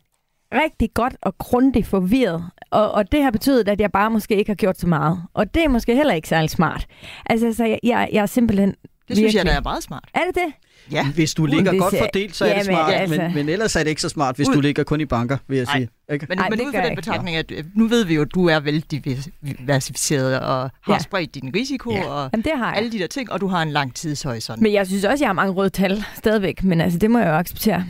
[0.53, 2.43] rigtig godt og grundigt forvirret.
[2.71, 5.23] Og, og det har betydet, at jeg bare måske ikke har gjort så meget.
[5.33, 6.87] Og det er måske heller ikke særlig smart.
[7.25, 8.75] Altså, så jeg, jeg, jeg er simpelthen...
[9.07, 10.03] Det synes jeg, virkelig- der er meget smart.
[10.13, 10.53] Er det det?
[10.91, 11.05] Ja.
[11.05, 13.75] Hvis du ligger det godt fordelt, så er det Jamen, smart, altså- men, men ellers
[13.75, 15.75] er det ikke så smart, hvis Ud- du ligger kun i banker, vil jeg Nej.
[15.77, 15.89] sige.
[16.13, 16.25] Ikke?
[16.29, 18.21] Men, Ej, men det ud fra jeg den betragtning, at øh, nu ved vi jo,
[18.21, 20.93] at du er vel diversificeret og har Ja.
[20.93, 20.99] ja.
[20.99, 21.97] spredt din risiko Ja.
[21.97, 22.05] ja.
[22.05, 22.77] og Jamen, det har jeg.
[22.77, 24.61] alle de der ting, og du har en lang tidshorisont.
[24.61, 27.27] Men jeg synes også, jeg har mange røde tal stadigvæk, men altså, det må jeg
[27.27, 27.85] jo acceptere.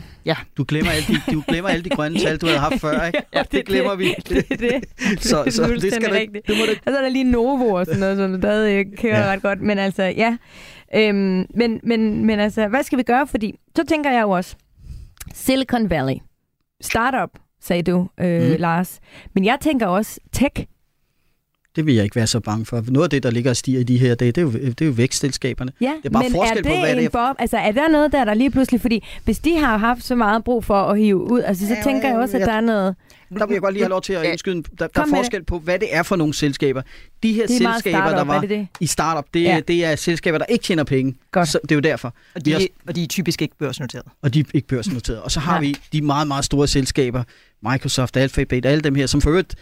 [0.56, 3.22] Du glemmer alle de, du glemmer alle de grønne tal, du havde haft før, ikke?
[3.34, 4.14] Ja, det glemmer vi.
[4.28, 4.84] Det er det.
[5.22, 6.46] Så, så det fuldstændig skal du, rigtigt.
[6.46, 9.18] det må du Og så er der lige Novo og sådan noget, som stadig kører
[9.18, 9.26] Ja.
[9.26, 9.32] ja.
[9.32, 9.60] ret godt.
[9.60, 10.36] Men altså, ja.
[10.96, 13.26] Øhm, men, men, men altså, hvad skal vi gøre?
[13.26, 14.56] Fordi så tænker jeg jo også,
[15.34, 16.16] Silicon Valley,
[16.80, 17.30] startup,
[17.60, 18.56] sagde du, øh, mm.
[18.58, 19.00] Lars.
[19.34, 20.66] Men jeg tænker også tech.
[21.76, 22.84] Det vil jeg ikke være så bange for.
[22.88, 24.80] Noget af det, der ligger og stiger i de her dage, det er jo, det
[24.80, 25.72] er jo vækstselskaberne.
[25.80, 27.08] Ja, Det er bare men forskel er på, det hvad det en er.
[27.08, 27.36] bob?
[27.38, 28.80] Altså, er der noget der, der lige pludselig...
[28.80, 31.82] Fordi hvis de har haft så meget brug for at hive ud, altså, så Ja,
[31.84, 32.94] tænker jeg også, at der er noget...
[33.38, 34.56] Der vil jeg godt lige have lov til at indskyde.
[34.56, 36.82] en- Der, der er forskel på, hvad det er for nogle selskaber.
[37.22, 38.68] De her Det er selskaber, der var er det det?
[38.80, 39.60] i startup, det, Ja.
[39.68, 41.14] det er selskaber, der ikke tjener penge.
[41.32, 41.48] Godt.
[41.48, 42.14] Så det er jo derfor.
[42.34, 44.04] og, de, har- og de er typisk ikke børsnoteret.
[44.22, 45.20] Og de er ikke børsnoteret.
[45.22, 45.60] Og så har Nej.
[45.60, 47.22] vi de meget, meget store selskaber,
[47.70, 49.54] Microsoft, Alphabet, alle dem her, som for øvrigt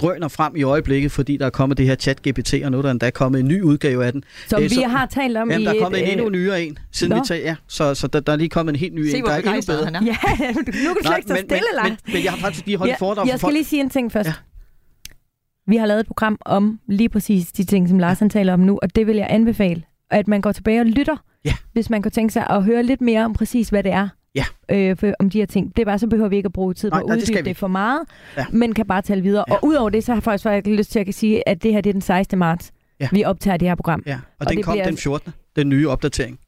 [0.00, 2.90] drøner frem i øjeblikket, fordi der er kommet det her chat-GPT, og nu er der
[2.90, 4.24] endda kommet en ny udgave af den.
[4.48, 6.12] Som Det er vi så- har talt om Jamen, i der er kommet et, en
[6.12, 7.16] endnu øh, nyere en, siden Nå.
[7.16, 7.56] vi tager, ja.
[7.68, 9.60] Så, så der, der er lige kommet en helt ny Se, en, der er endnu
[9.66, 9.84] bedre.
[9.84, 10.02] han er.
[10.04, 10.16] Ja,
[10.48, 12.76] nu kan du slet ikke stå men, stille, men, men, men jeg har faktisk lige
[12.78, 13.52] holdt et foredrag jeg for skal folk.
[13.54, 14.26] lige sige en ting først.
[14.26, 14.32] Ja.
[14.36, 15.70] Ja.
[15.70, 18.60] Vi har lavet et program om lige præcis de ting, som Lars han taler om
[18.60, 21.54] nu, og det vil jeg anbefale, at man går tilbage og lytter Ja.
[21.72, 24.08] Hvis man kunne tænke sig at høre lidt mere om præcis, hvad det er.
[24.34, 24.44] Ja.
[24.70, 25.76] Øh, for, om de her ting.
[25.76, 27.42] Det er bare, så behøver vi ikke at bruge tid på at det uddybe vi
[27.48, 28.00] det for meget,
[28.36, 28.46] Ja.
[28.52, 29.44] men kan bare tale videre.
[29.48, 29.54] Ja.
[29.54, 31.80] Og udover det, så har jeg faktisk faktisk lyst til at sige, at det her
[31.80, 32.38] det er den 16.
[32.38, 33.08] marts, Ja.
[33.12, 34.02] vi optager det her program.
[34.06, 35.32] Ja, og, Og den det kom bliver- den 14.
[35.56, 36.38] Den nye opdatering.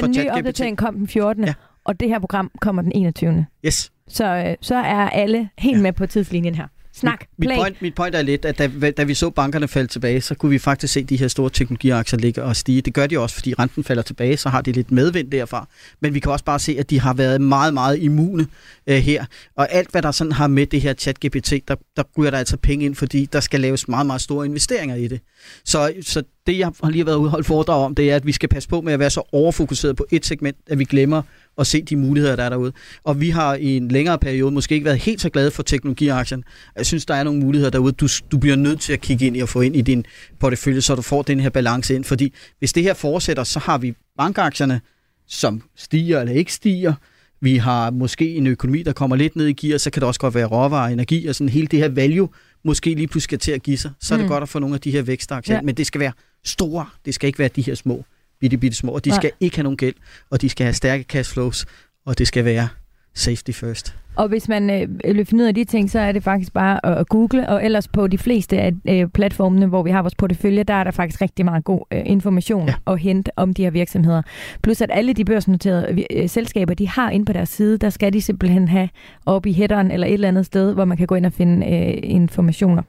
[0.00, 1.44] Den nye opdatering kom den 14.
[1.44, 1.54] Ja.
[1.84, 3.46] Og det her program kommer den 21.
[3.66, 3.92] Yes.
[4.08, 5.82] Så, øh, så er alle helt Ja.
[5.82, 6.66] med på tidslinjen her.
[7.00, 9.88] Snak, Mit, mit, point, mit point er lidt, at da, da vi så bankerne falde
[9.88, 12.82] tilbage, så kunne vi faktisk se de her store teknologiaktier ligge og stige.
[12.82, 15.68] Det gør de også, fordi renten falder tilbage, så har de lidt medvind derfra.
[16.00, 18.46] Men vi kan også bare se, at de har været meget, meget immune
[18.86, 19.24] øh, her.
[19.56, 22.56] Og alt, hvad der sådan har med det her chat-GPT, der, der ryger der altså
[22.56, 25.20] penge ind, fordi der skal laves meget, meget store investeringer i det.
[25.64, 28.26] Så, så det, jeg har lige været ude og holde foredrag om, det er, at
[28.26, 31.22] vi skal passe på med at være så overfokuseret på et segment, at vi glemmer
[31.58, 32.72] at se de muligheder, der er derude.
[33.04, 36.44] Og vi har i en længere periode måske ikke været helt så glade for teknologiaktien.
[36.76, 39.36] Jeg synes, der er nogle muligheder derude, du, du bliver nødt til at kigge ind
[39.36, 40.04] i og få ind i din
[40.40, 42.04] portefølje, så du får den her balance ind.
[42.04, 44.80] Fordi hvis det her fortsætter, så har vi bankaktierne,
[45.28, 46.94] som stiger eller ikke stiger.
[47.40, 50.20] Vi har måske en økonomi, der kommer lidt ned i gear, så kan det også
[50.20, 52.28] godt være råvarer, energi og sådan hele det her value,
[52.66, 53.90] måske lige pludselig skal til at give sig.
[54.00, 54.28] Så er det Mm.
[54.28, 55.62] godt at få nogle af de her vækstaktier, Ja.
[55.62, 56.12] men det skal være
[56.44, 56.86] store.
[57.04, 58.04] Det skal ikke være de her små,
[58.40, 58.92] bitte, bitte små.
[58.92, 59.18] Og de Nej.
[59.20, 59.94] skal ikke have nogen gæld,
[60.30, 61.66] og de skal have stærke cash flows,
[62.06, 62.68] og det skal være
[63.16, 63.94] safety first.
[64.16, 64.70] Og hvis man
[65.04, 67.88] øh, finde ud af de ting, så er det faktisk bare at, google, og ellers
[67.88, 71.20] på de fleste af øh, platformene, hvor vi har vores portefølje, der er der faktisk
[71.22, 72.74] rigtig meget god øh, information Ja.
[72.92, 74.22] at hente om de her virksomheder.
[74.62, 78.12] Plus at alle de børsnoterede øh, selskaber, de har inde på deres side, der skal
[78.12, 78.88] de simpelthen have
[79.26, 81.66] op i headeren eller et eller andet sted, hvor man kan gå ind og finde
[81.66, 82.82] øh, informationer.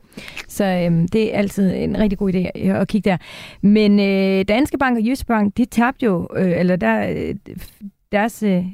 [0.47, 3.17] Så øh, det er altid en rigtig god idé at, at kigge der.
[3.61, 7.35] Men øh, Danske Bank og Jyske Bank, de tabte jo, øh, eller der, øh,
[8.11, 8.65] deres øh,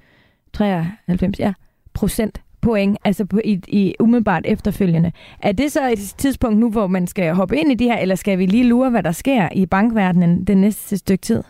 [0.54, 1.54] 93, ja,
[1.93, 5.12] procent point, altså på, i, i umiddelbart efterfølgende.
[5.39, 8.16] Er det så et tidspunkt nu, hvor man skal hoppe ind i de her, eller
[8.16, 11.43] skal vi lige lure, hvad der sker i bankverdenen den næste stykke tid?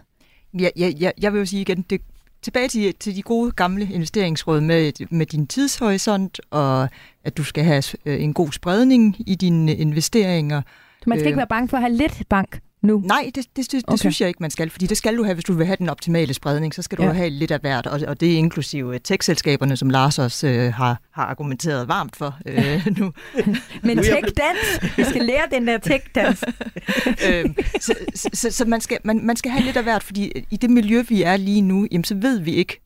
[0.59, 2.01] Ja, ja, ja, jeg vil jo sige igen, det,
[2.41, 6.89] tilbage til, til de gode gamle investeringsråd med, med din tidshorisont, og
[7.23, 10.61] at du skal have øh, en god spredning i dine investeringer.
[11.07, 11.27] Man skal Øh.
[11.27, 13.01] ikke være bange for at have lidt bank nu.
[13.05, 13.97] Nej, det, det, det, det Okay.
[13.97, 15.89] synes jeg ikke, man skal, fordi det skal du have, hvis du vil have den
[15.89, 17.11] optimale spredning, så skal du Ja.
[17.11, 21.01] have lidt af hvert, og, og det er inklusive tech-selskaberne, som Lars også øh, har,
[21.11, 23.11] har argumenteret varmt for øh, nu.
[23.83, 26.43] Men tech-dans, vi skal lære den der tech-dans.
[27.29, 30.31] øhm, så så, så, så man, skal, man, man skal have lidt af hvert, fordi
[30.51, 32.81] i det miljø, vi er lige nu, jamen, så ved vi ikke,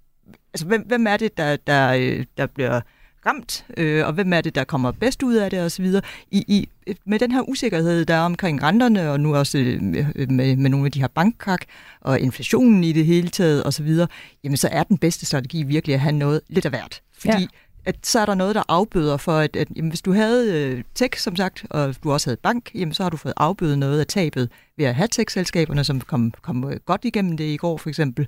[0.53, 2.81] altså hvem, hvem er det, der, der, øh, der bliver
[3.27, 5.85] ramt, øh, og hvem er det, der kommer bedst ud af det osv.
[6.31, 6.69] I, i,
[7.05, 10.85] med den her usikkerhed, der er omkring renterne, og nu også øh, med, med nogle
[10.85, 11.61] af de her bankkrak,
[12.01, 13.99] og inflationen i det hele taget osv.,
[14.43, 17.01] jamen så er den bedste strategi virkelig at have noget lidt af hvert.
[17.17, 17.47] Fordi ja
[17.87, 20.83] at så er der noget, der afbøder for, at, at jamen, hvis du havde øh,
[20.95, 23.99] tech, som sagt, og du også havde bank, jamen, så har du fået afbødet noget
[23.99, 27.77] af tabet ved at have tech-selskaberne, som kom, kom øh, godt igennem det i går
[27.77, 28.27] for eksempel,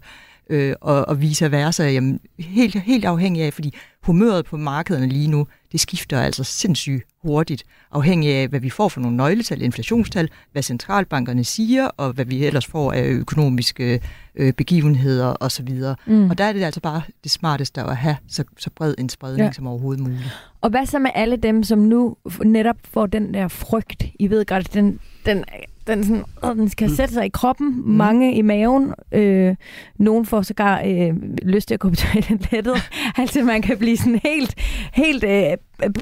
[0.50, 3.74] øh, og, og vice versa, jamen, helt, helt afhængig af, fordi
[4.04, 8.89] humøret på markederne lige nu, det skifter altså sindssygt hurtigt, afhængig af, hvad vi får
[8.89, 14.02] for nogle nøgletal, inflationstal, hvad centralbankerne siger, og hvad vi ellers får af økonomiske
[14.36, 15.70] øh, begivenheder osv.
[16.08, 16.30] Mm.
[16.30, 19.39] Og der er det altså bare det smarteste at have så, så bred en spredning
[19.39, 19.45] Ja.
[19.45, 19.52] ja.
[19.52, 20.38] som overhovedet muligt.
[20.62, 24.05] Og hvad så med alle dem, som nu netop får den der frygt?
[24.20, 25.43] I ved godt, den, den,
[25.88, 27.91] den, sådan, åh, den skal sætte sig i kroppen, mm.
[27.91, 28.93] mange i maven.
[29.12, 29.55] Øh,
[29.97, 32.76] nogen får sågar øh, lyst til at gå på toilettet.
[33.18, 34.55] altså man kan blive sådan helt,
[34.93, 35.57] helt øh,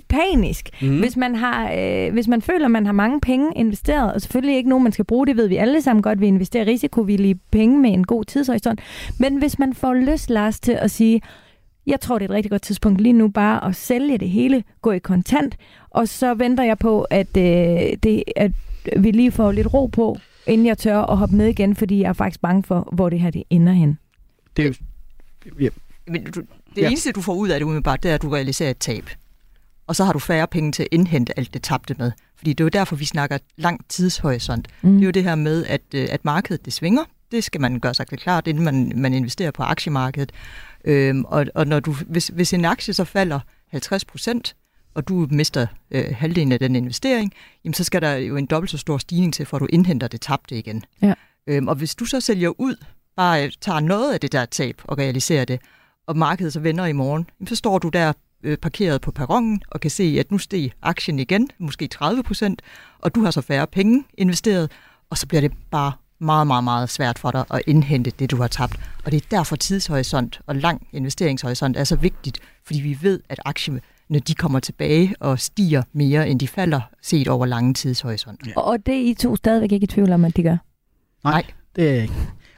[0.09, 0.69] panisk.
[0.81, 0.99] Mm.
[0.99, 4.57] Hvis, man har, øh, hvis man føler, at man har mange penge investeret, og selvfølgelig
[4.57, 7.77] ikke nogen, man skal bruge, det ved vi alle sammen godt, vi investerer risikovillige penge
[7.77, 8.79] med en god tidshorisont.
[9.19, 11.21] Men hvis man får lyst, Lars, til at sige,
[11.87, 14.63] jeg tror, det er et rigtig godt tidspunkt lige nu bare at sælge det hele,
[14.81, 15.55] gå i kontant,
[15.89, 18.51] og så venter jeg på, at, øh, det, at
[18.97, 20.17] vi lige får lidt ro på,
[20.47, 23.19] inden jeg tør at hoppe med igen, fordi jeg er faktisk bange for, hvor det
[23.19, 23.97] her det ender hen.
[24.57, 24.73] Det er jo,
[25.59, 25.69] ja,
[26.07, 26.41] Men du,
[26.75, 26.87] det Ja.
[26.87, 29.09] eneste, du får ud af det umiddelbart, det er, at du realiserer et tab.
[29.87, 32.11] Og så har du færre penge til at indhente alt det tabte med.
[32.35, 34.67] Fordi det er jo derfor, vi snakker lang tidshorisont.
[34.81, 34.91] Mm.
[34.93, 37.03] Det er jo det her med, at, øh, at markedet det svinger.
[37.31, 40.31] Det skal man gøre sig klart, inden man, man investerer på aktiemarkedet.
[40.87, 44.55] Øhm, og og når du, hvis, hvis en aktie så falder 50 procent,
[44.95, 47.33] og du mister øh, halvdelen af den investering,
[47.63, 50.07] jamen så skal der jo en dobbelt så stor stigning til, for at du indhenter
[50.07, 50.83] det tabte igen.
[51.01, 51.13] Ja.
[51.47, 52.75] Øhm, og hvis du så sælger ud,
[53.15, 55.61] bare øh, tager noget af det der tab og realiserer det,
[56.07, 58.13] og markedet så vender i morgen, jamen så står du der
[58.43, 62.61] øh, parkeret på perronen og kan se, at nu steg aktien igen, måske 30 procent,
[62.99, 64.71] og du har så færre penge investeret,
[65.09, 68.37] og så bliver det bare meget, meget, meget svært for dig at indhente det, du
[68.37, 68.79] har tabt.
[69.05, 73.39] Og det er derfor tidshorisont og lang investeringshorisont er så vigtigt, fordi vi ved, at
[74.09, 78.51] når de kommer tilbage og stiger mere, end de falder, set over lange tidshorisonter.
[78.55, 80.57] Og, og det er I to stadigvæk ikke i tvivl om, at de gør?
[81.23, 81.43] Nej,
[81.75, 82.13] det er jeg ikke.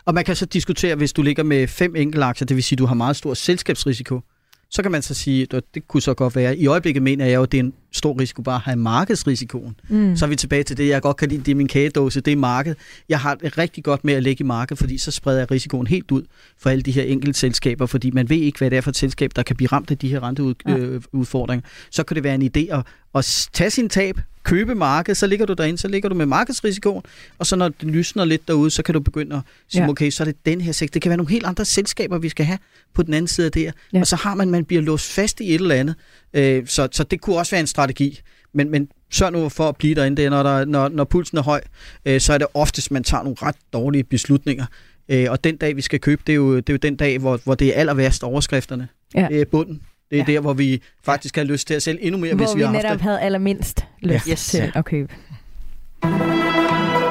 [0.06, 2.80] Og man kan så diskutere, hvis du ligger med fem enkeltaktier, det vil sige, at
[2.80, 4.22] du har meget stor selskabsrisiko,
[4.70, 6.58] så kan man så sige, at det kunne så godt være.
[6.58, 9.76] I øjeblikket mener jeg jo, at det er en stor risiko bare at have markedsrisikoen.
[9.90, 10.16] Mm.
[10.16, 12.32] Så er vi tilbage til det, jeg godt kan lide, det er min kagedåse, det
[12.32, 12.76] er marked.
[13.10, 15.88] Jeg har det rigtig godt med at lægge i marked, fordi så spreder jeg risikoen
[15.88, 16.24] helt ud
[16.58, 18.98] for alle de her enkelte selskaber, fordi man ved ikke, hvad det er for et
[18.98, 21.66] selskab, der kan blive ramt af de her renteudfordringer.
[21.66, 21.88] Ja.
[21.92, 22.86] Så kan det være en idé at,
[23.16, 27.04] at tage sin tab, købe marked, så ligger du derinde, så ligger du med markedsrisikoen,
[27.38, 29.90] og så når det lysner lidt derude, så kan du begynde at sige, ja.
[29.90, 30.94] okay, så er det den her sektor.
[30.94, 32.60] Det kan være nogle helt andre selskaber, vi skal have
[32.94, 33.72] på den anden side af det her.
[33.94, 34.00] Ja.
[34.00, 35.96] Og så har man, man bliver låst fast i et eller andet.
[36.34, 38.20] Øh, så, så det kunne også være en strategi.
[38.54, 40.18] Men, men sørg nu for at blive derinde.
[40.18, 41.62] Det er, når, der, når, når pulsen er høj,
[42.06, 44.66] øh, så er det oftest, man tager nogle ret dårlige beslutninger.
[45.10, 47.18] Øh, og den dag, vi skal købe, det er jo, det er jo den dag,
[47.20, 48.88] hvor, hvor det er aller værst overskrifterne.
[49.16, 49.28] Ja.
[49.32, 49.82] Det er bunden.
[50.12, 50.34] Det er ja.
[50.34, 52.64] der, hvor vi faktisk har lyst til at sælge endnu mere, hvor hvis vi, vi
[52.66, 53.02] har haft netop det.
[53.02, 54.32] havde allermindst lyst Ja.
[54.32, 54.48] yes.
[54.48, 55.14] til at købe.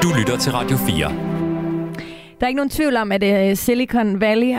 [0.03, 1.38] Du lytter til Radio 4.
[2.39, 4.55] Der er ikke nogen tvivl om, at uh, Silicon Valley,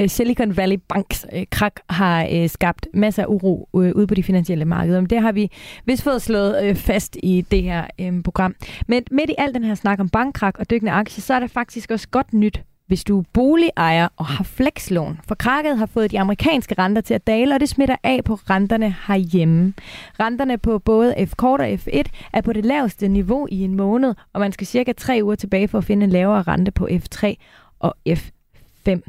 [0.00, 4.14] uh, Silicon Valley Banks uh, krak har uh, skabt masser af uro uh, ude på
[4.14, 5.00] de finansielle markeder.
[5.00, 5.50] Men det har vi
[5.86, 8.54] vist fået slået uh, fast i det her um, program.
[8.86, 11.46] Men midt i al den her snak om bankkrak og dykkende aktier, så er der
[11.46, 15.20] faktisk også godt nyt hvis du er boligejer og har flekslån.
[15.28, 18.34] For krakket har fået de amerikanske renter til at dale, og det smitter af på
[18.34, 19.74] renterne herhjemme.
[20.20, 24.40] Renterne på både F-kort og F1 er på det laveste niveau i en måned, og
[24.40, 27.34] man skal cirka tre uger tilbage for at finde en lavere rente på F3
[27.78, 29.00] og F5.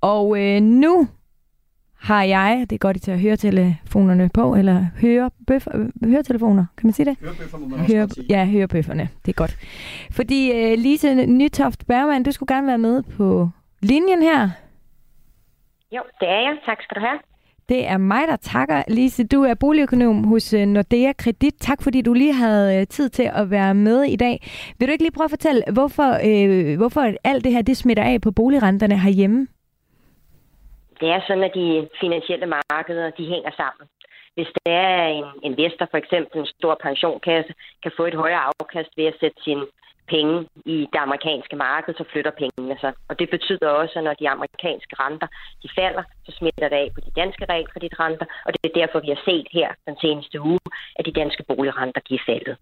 [0.00, 1.08] Og øh, nu
[2.08, 6.10] har jeg, det er godt I til at høre telefonerne på, eller høre, bøf, øh,
[6.10, 7.16] høretelefoner, kan man sige det?
[7.20, 8.26] Hørebøffer må man Høre, sige.
[8.30, 9.56] ja, hørebøfferne, det er godt.
[10.10, 13.48] Fordi øh, Lise Nytoft Bergman, du skulle gerne være med på
[13.82, 14.50] linjen her.
[15.96, 16.56] Jo, det er jeg.
[16.66, 17.18] Tak skal du have.
[17.68, 18.82] Det er mig, der takker.
[18.88, 21.54] Lise, du er boligøkonom hos øh, Nordea Kredit.
[21.60, 24.46] Tak fordi du lige havde øh, tid til at være med i dag.
[24.78, 28.02] Vil du ikke lige prøve at fortælle, hvorfor, øh, hvorfor alt det her det smitter
[28.02, 29.46] af på boligrenterne herhjemme?
[31.00, 33.86] Det er sådan, at de finansielle markeder, de hænger sammen.
[34.34, 38.90] Hvis der er en investor, for eksempel en stor pensionkasse, kan få et højere afkast
[38.96, 39.66] ved at sætte sine
[40.08, 40.36] penge
[40.74, 42.92] i det amerikanske marked, så flytter pengene sig.
[43.08, 45.28] Og det betyder også, at når de amerikanske renter
[45.62, 49.08] de falder, så smitter det af på de danske realkreditrenter, og det er derfor, vi
[49.14, 52.56] har set her den seneste uge, at de danske boligrenter de er faldet.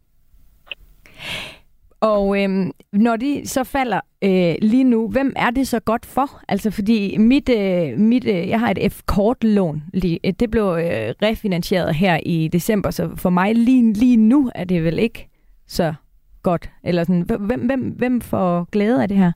[2.06, 6.28] Og øhm, når de så falder øh, lige nu, hvem er det så godt for?
[6.48, 9.82] Altså fordi mit, øh, mit øh, jeg har et F-kort-lån.
[9.94, 14.50] lige- øh, Det blev øh, refinansieret her i december, så for mig lige, lige nu
[14.54, 15.28] er det vel ikke
[15.66, 15.94] så
[16.42, 16.70] godt.
[16.84, 19.32] Eller sådan, hvem, hvem, hvem får glæde af det her?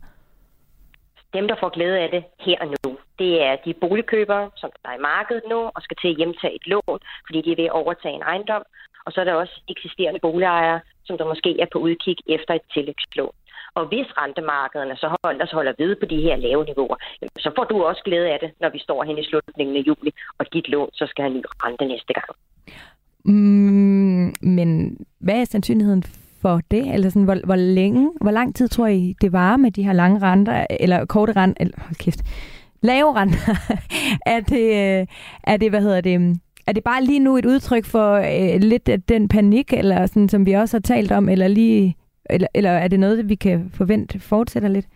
[1.34, 4.94] Dem, der får glæde af det her og nu, det er de boligkøbere, som er
[4.98, 7.78] i markedet nu, og skal til at hjemtage et lån, fordi de er ved at
[7.82, 8.62] overtage en ejendom.
[9.06, 10.80] Og så er der også eksisterende boligejere,
[11.11, 13.36] som der måske er på udkig efter et tillægslån.
[13.78, 16.96] Og hvis rentemarkederne så holder, så holder ved på de her lave niveauer,
[17.44, 20.11] så får du også glæde af det, når vi står hen i slutningen af juli,
[20.38, 22.30] og dit lån så skal have ny rente næste gang.
[23.24, 24.68] Mm, men
[25.20, 26.02] hvad er sandsynligheden
[26.42, 26.94] for det?
[26.94, 29.92] Eller sådan, hvor, hvor længe, hvor lang tid tror I, det varer med de her
[29.92, 32.20] lange renter, eller korte renter, eller hold kæft,
[32.82, 33.38] lave renter?
[34.34, 34.66] er, det,
[35.00, 35.06] øh,
[35.44, 36.34] er det, hvad hedder det, mm,
[36.66, 40.28] er det bare lige nu et udtryk for øh, lidt af den panik, eller sådan,
[40.28, 41.96] som vi også har talt om, eller lige,
[42.30, 44.86] eller, eller er det noget, vi kan forvente fortsætter lidt?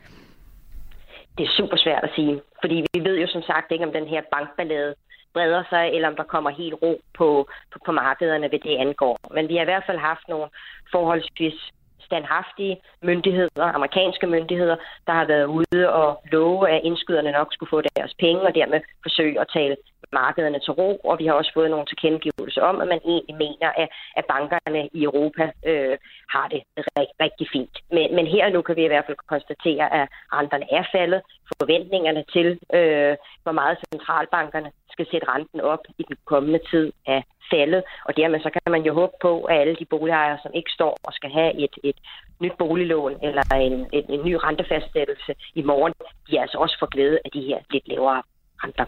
[1.39, 4.07] Det er super svært at sige, fordi vi ved jo som sagt ikke, om den
[4.07, 4.95] her bankballade
[5.33, 9.19] breder sig, eller om der kommer helt ro på, på, på markederne ved det angår.
[9.35, 10.49] Men vi har i hvert fald haft nogle
[10.93, 11.59] forholdsvis
[12.05, 14.77] standhaftige myndigheder, amerikanske myndigheder,
[15.07, 18.81] der har været ude og love, at indskyderne nok skulle få deres penge, og dermed
[19.03, 19.77] forsøge at tale
[20.13, 23.69] markederne til ro, og vi har også fået nogle tilkendegivelser om, at man egentlig mener,
[23.83, 23.89] at,
[24.19, 25.97] at bankerne i Europa øh,
[26.35, 26.61] har det
[26.99, 27.77] rigtig, rigtig fint.
[27.95, 31.21] Men, men her og nu kan vi i hvert fald konstatere, at renterne er faldet.
[31.61, 32.49] Forventningerne til,
[32.79, 37.21] øh, hvor meget centralbankerne skal sætte renten op i den kommende tid, er
[37.53, 40.71] faldet, og dermed så kan man jo håbe på, at alle de boligejere, som ikke
[40.71, 41.99] står og skal have et, et
[42.43, 45.93] nyt boliglån eller en, en, en ny rentefastsættelse i morgen,
[46.31, 48.23] de altså også får glæde af de her lidt lavere
[48.63, 48.85] renter.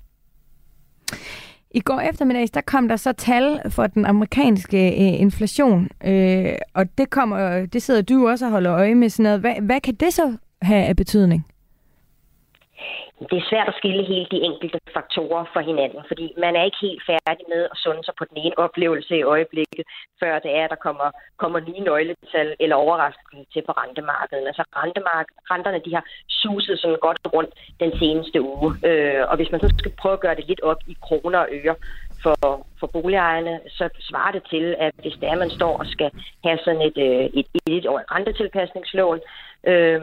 [1.71, 6.99] I går eftermiddags, der kom der så tal for den amerikanske øh, inflation, øh, og
[6.99, 9.09] det, kommer, det sidder du også og holder øje med.
[9.09, 9.41] Sådan noget.
[9.41, 11.47] Hvad, hvad kan det så have af betydning?
[13.31, 16.85] Det er svært at skille helt de enkelte faktorer fra hinanden, fordi man er ikke
[16.87, 19.85] helt færdig med at sunde sig på den ene oplevelse i øjeblikket,
[20.21, 24.47] før det er, at der kommer, kommer nye nøgletal eller overraskelse til på rentemarkedet.
[24.47, 29.53] Altså rentemark- renterne de har suset sådan godt rundt den seneste uge, øh, og hvis
[29.53, 31.77] man så skal prøve at gøre det lidt op i kroner og øre,
[32.23, 36.11] for, for boligejerne, så svarer det til, at hvis det er, man står og skal
[36.45, 37.85] have sådan et, øh, et, et, et
[38.15, 39.21] rentetilpasningslån,
[39.71, 40.01] øh,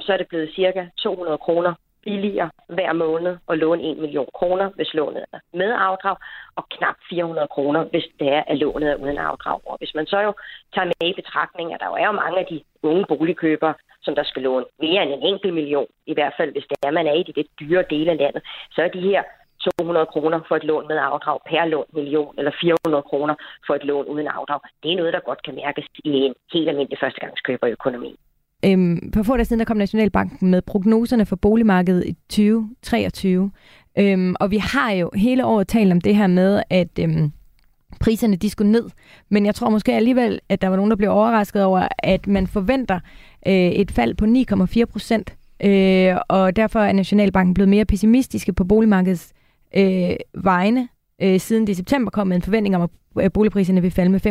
[0.00, 1.74] så er det blevet cirka 200 kroner
[2.04, 6.16] billigere hver måned at låne 1 million kroner, hvis lånet er med afdrag,
[6.56, 9.60] og knap 400 kroner, hvis det er, at lånet er uden afdrag.
[9.66, 10.32] Og hvis man så jo
[10.74, 14.14] tager med i betragtning, at der jo er jo mange af de unge boligkøbere, som
[14.14, 17.06] der skal låne mere end en enkelt million, i hvert fald hvis det er, man
[17.06, 18.42] er i de lidt dyre dele af landet,
[18.74, 19.22] så er de her
[19.78, 23.34] 200 kroner for et lån med afdrag per lån million, eller 400 kroner
[23.66, 24.60] for et lån uden afdrag.
[24.82, 28.16] Det er noget, der godt kan mærkes i en helt almindelig førstegangskøberøkonomi.
[28.64, 33.50] Øhm, på få dage siden der kom Nationalbanken med prognoserne for boligmarkedet i 2023.
[33.98, 37.32] Øhm, og vi har jo hele året talt om det her med, at øhm,
[38.00, 38.90] priserne de skulle ned.
[39.28, 42.46] Men jeg tror måske alligevel, at der var nogen, der blev overrasket over, at man
[42.46, 43.00] forventer
[43.46, 45.36] øh, et fald på 9,4 procent.
[45.64, 49.32] Øh, og derfor er Nationalbanken blevet mere pessimistiske på boligmarkedets
[49.76, 50.88] øh, vegne
[51.22, 52.90] øh, siden det i september kom med en forventning om, at
[53.20, 54.26] Øh, boligpriserne vil falde med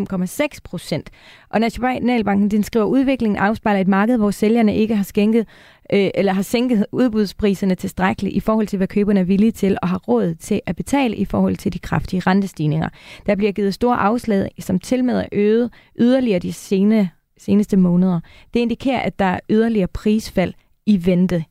[0.53, 1.09] 5,6 procent.
[1.49, 5.47] Og Nationalbanken den skriver, at udviklingen afspejler et marked, hvor sælgerne ikke har skænket
[5.93, 9.89] øh, eller har sænket udbudspriserne tilstrækkeligt i forhold til, hvad køberne er villige til og
[9.89, 12.89] har råd til at betale i forhold til de kraftige rentestigninger.
[13.25, 18.19] Der bliver givet store afslag, som tilmed er øget yderligere de sene, seneste måneder.
[18.53, 20.53] Det indikerer, at der er yderligere prisfald
[20.85, 21.45] i vente.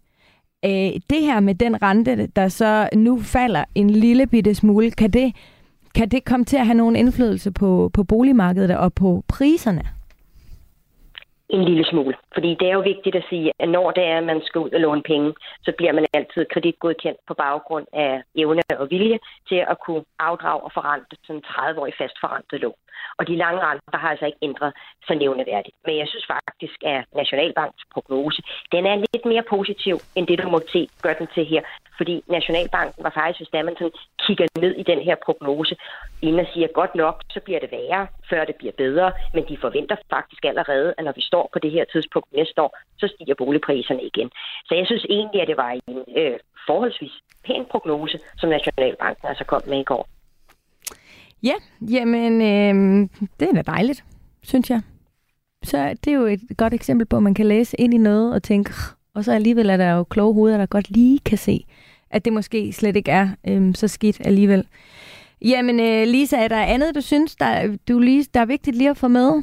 [0.64, 5.11] Øh, det her med den rente, der så nu falder en lille bitte smule, kan
[5.11, 5.33] det,
[5.95, 9.82] kan det komme til at have nogen indflydelse på, på boligmarkedet og på priserne?
[11.51, 12.14] en lille smule.
[12.34, 14.70] Fordi det er jo vigtigt at sige, at når det er, at man skal ud
[14.70, 19.18] og låne penge, så bliver man altid kreditgodkendt på baggrund af evne og vilje
[19.49, 22.80] til at kunne afdrage og forrente sådan 30-årig fast forrentet lån.
[23.18, 24.72] Og de lange renter har altså ikke ændret
[25.07, 25.76] så nævneværdigt.
[25.86, 30.49] Men jeg synes faktisk, at Nationalbanks prognose, den er lidt mere positiv, end det du
[30.49, 31.62] må se, gør den til her.
[32.01, 35.74] Fordi Nationalbanken var faktisk, hvis man sådan kigger ned i den her prognose,
[36.22, 39.12] inden og siger, godt nok, så bliver det værre, før det bliver bedre.
[39.34, 42.72] Men de forventer faktisk allerede, at når vi står på det her tidspunkt næste år,
[43.01, 44.28] så stiger boligpriserne igen.
[44.66, 46.36] Så jeg synes egentlig, at det var en øh,
[46.66, 47.14] forholdsvis
[47.46, 50.09] pæn prognose, som Nationalbanken altså kom med i går.
[51.42, 51.57] Ja,
[51.94, 53.09] jamen, øh,
[53.40, 54.05] det er da dejligt,
[54.42, 54.80] synes jeg.
[55.62, 58.34] Så det er jo et godt eksempel på, at man kan læse ind i noget
[58.34, 58.72] og tænke,
[59.14, 61.64] og så alligevel er der jo kloge hoveder, der godt lige kan se,
[62.11, 64.66] at det måske slet ikke er øh, så skidt alligevel.
[65.42, 68.90] Jamen, øh, Lisa, er der andet, du synes, der, du lige, der er vigtigt lige
[68.90, 69.42] at få med?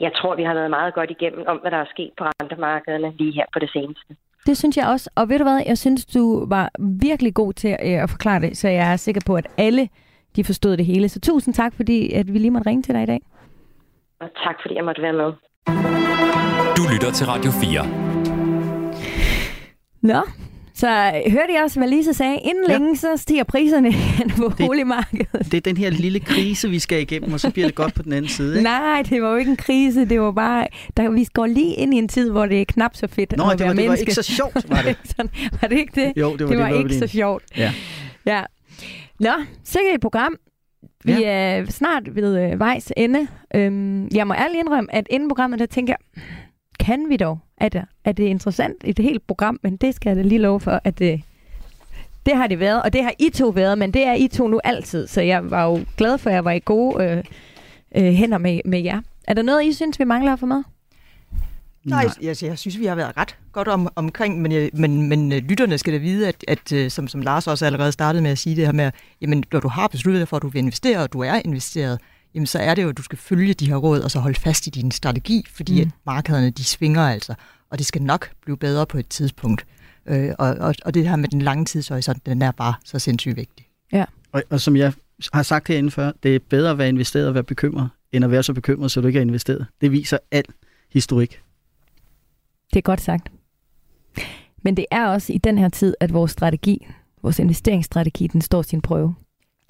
[0.00, 3.12] Jeg tror, vi har været meget godt igennem om, hvad der er sket på rentemarkederne
[3.18, 4.16] lige her på det seneste.
[4.46, 5.10] Det synes jeg også.
[5.14, 8.56] Og ved du hvad, jeg synes, du var virkelig god til øh, at forklare det,
[8.56, 9.88] så jeg er sikker på, at alle
[10.36, 11.08] de forstod det hele.
[11.08, 13.20] Så tusind tak, fordi at vi lige måtte ringe til dig i dag.
[14.20, 15.32] Og tak, fordi jeg måtte være med.
[16.78, 17.86] Du lytter til Radio 4.
[20.02, 20.22] Nå,
[20.74, 20.88] så
[21.30, 22.38] hørte I også, hvad Lisa sagde?
[22.38, 22.72] Inden ja.
[22.72, 23.92] længe, så stiger priserne
[24.36, 25.52] på det, boligmarkedet.
[25.52, 28.02] Det er den her lille krise, vi skal igennem, og så bliver det godt på
[28.02, 28.56] den anden side.
[28.56, 28.62] Ikke?
[28.62, 30.04] Nej, det var jo ikke en krise.
[30.04, 30.66] Det var bare,
[30.96, 33.44] der, vi går lige ind i en tid, hvor det er knap så fedt Nå,
[33.44, 34.02] at det være var, det var menneske.
[34.02, 34.96] ikke så sjovt, var det?
[35.16, 36.12] Sådan, var det ikke det?
[36.16, 37.42] Jo, det var, det var det, ikke så sjovt.
[37.56, 37.72] Ja.
[38.26, 38.42] ja.
[39.20, 39.32] Nå,
[39.64, 40.36] sikkert et program.
[41.04, 41.30] Vi ja.
[41.30, 43.26] er snart ved øh, vejs ende.
[43.54, 46.22] Øhm, jeg må ærligt indrømme, at inden programmet, der tænker jeg,
[46.88, 47.38] kan vi dog?
[47.56, 49.60] Er det, er det interessant i det hele program?
[49.62, 51.22] Men det skal jeg da lige love for, at det,
[52.26, 54.48] det har det været, og det har I to været, men det er I to
[54.48, 55.06] nu altid.
[55.06, 57.24] Så jeg var jo glad for, at jeg var i gode øh,
[57.96, 59.00] øh, hænder med, med jer.
[59.24, 60.62] Er der noget, I synes, vi mangler at få med?
[61.84, 65.38] Nej, jeg, jeg synes, vi har været ret godt om, omkring, men, men, men øh,
[65.38, 68.38] lytterne skal da vide, at, at øh, som, som Lars også allerede startede med at
[68.38, 70.98] sige det her med, jamen, når du har besluttet dig for, at du vil investere,
[70.98, 72.00] og du er investeret,
[72.34, 74.40] jamen, så er det jo, at du skal følge de her råd, og så holde
[74.40, 75.80] fast i din strategi, fordi mm.
[75.80, 77.34] at markederne, de svinger altså,
[77.70, 79.66] og det skal nok blive bedre på et tidspunkt.
[80.06, 83.36] Øh, og, og, og det her med den lange tidshorisont, den er bare så sindssygt
[83.36, 83.66] vigtig.
[83.92, 84.04] Ja.
[84.32, 84.92] Og, og som jeg
[85.32, 88.30] har sagt herinde før, det er bedre at være investeret og være bekymret, end at
[88.30, 89.66] være så bekymret, så du ikke er investeret.
[89.80, 90.44] Det viser al
[90.92, 91.40] historik.
[92.72, 93.32] Det er godt sagt.
[94.62, 96.86] Men det er også i den her tid, at vores strategi,
[97.22, 99.14] vores investeringsstrategi, den står sin prøve.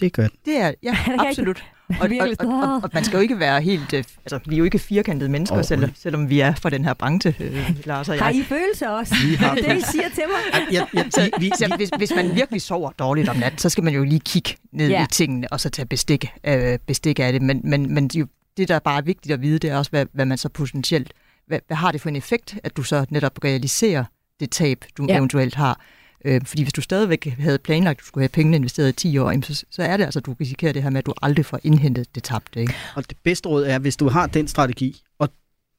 [0.01, 0.37] Det gør den.
[0.45, 0.97] Det er, ja,
[1.29, 1.65] absolut.
[2.01, 3.93] Og, og, og, og, og man skal jo ikke være helt...
[3.93, 6.85] øh, Altså, vi er jo ikke firkantede mennesker, oh, selv, selvom vi er fra den
[6.85, 8.25] her branche, øh, Lars og jeg.
[8.25, 9.15] Har I følelser også?
[9.29, 10.63] Vi har det, er I siger til mig?
[10.73, 13.69] Ja, ja, Så, vi, vi, så hvis, hvis man virkelig sover dårligt om natten, så
[13.69, 15.05] skal man jo lige kigge ned Ja.
[15.05, 17.43] i tingene, og så tage bestik, øh, bestik af det.
[17.43, 18.27] Men, men, men jo,
[18.57, 21.13] det, der bare er vigtigt at vide, det er også, hvad, hvad man så potentielt...
[21.47, 24.05] Hvad, hvad har det for en effekt, at du så netop realiserer
[24.41, 25.17] det tab, du ja.
[25.17, 25.81] eventuelt har?
[26.25, 29.19] Øh, fordi hvis du stadigvæk havde planlagt, at du skulle have pengene investeret i 10
[29.19, 31.47] år, så, så er det altså, at du risikerer det her med, at du aldrig
[31.47, 32.61] får indhentet det tabte.
[32.61, 32.75] Ikke?
[32.95, 35.29] Og det bedste råd er, hvis du har den strategi, og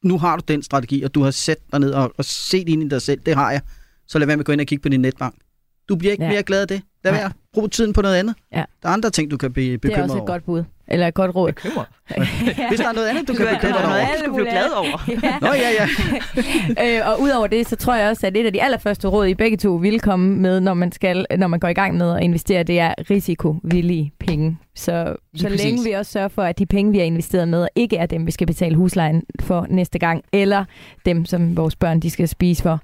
[0.03, 2.83] nu har du den strategi, og du har sat dig ned og, og set ind
[2.83, 3.61] i dig selv, det har jeg,
[4.07, 5.35] så lad være med at gå ind og kigge på din netbank.
[5.89, 6.29] Du bliver ikke Ja.
[6.31, 6.81] mere glad af det.
[7.03, 7.31] Lad være.
[7.53, 8.35] Brug tiden på noget andet.
[8.51, 8.63] Ja.
[8.83, 10.27] Der er andre ting, du kan blive Det er bekymret også et over.
[10.27, 10.63] godt bud.
[10.91, 11.51] Eller et godt råd.
[11.51, 11.85] Bekymret.
[12.69, 13.95] Hvis der er noget andet, du kan er dig noget over.
[13.95, 15.09] andet, du bliver glad over.
[15.23, 15.37] ja.
[15.41, 16.99] Nå ja, ja.
[16.99, 19.33] øh, og udover det, så tror jeg også, at et af de allerførste råd, I
[19.33, 22.23] begge to vil komme med, når man, skal, når man går i gang med at
[22.23, 24.57] investere, det er risikovillige penge.
[24.75, 25.63] Så, så præcis.
[25.63, 28.25] længe vi også sørger for, at de penge, vi har investeret med, ikke er dem,
[28.25, 30.65] vi skal betale huslejen for næste gang, eller
[31.05, 32.79] dem, som vores børn de skal spise for,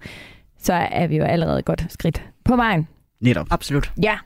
[0.59, 2.87] så er vi jo allerede godt skridt på vejen.
[3.21, 3.47] Netop.
[3.51, 3.91] Absolut.
[4.03, 4.17] Ja.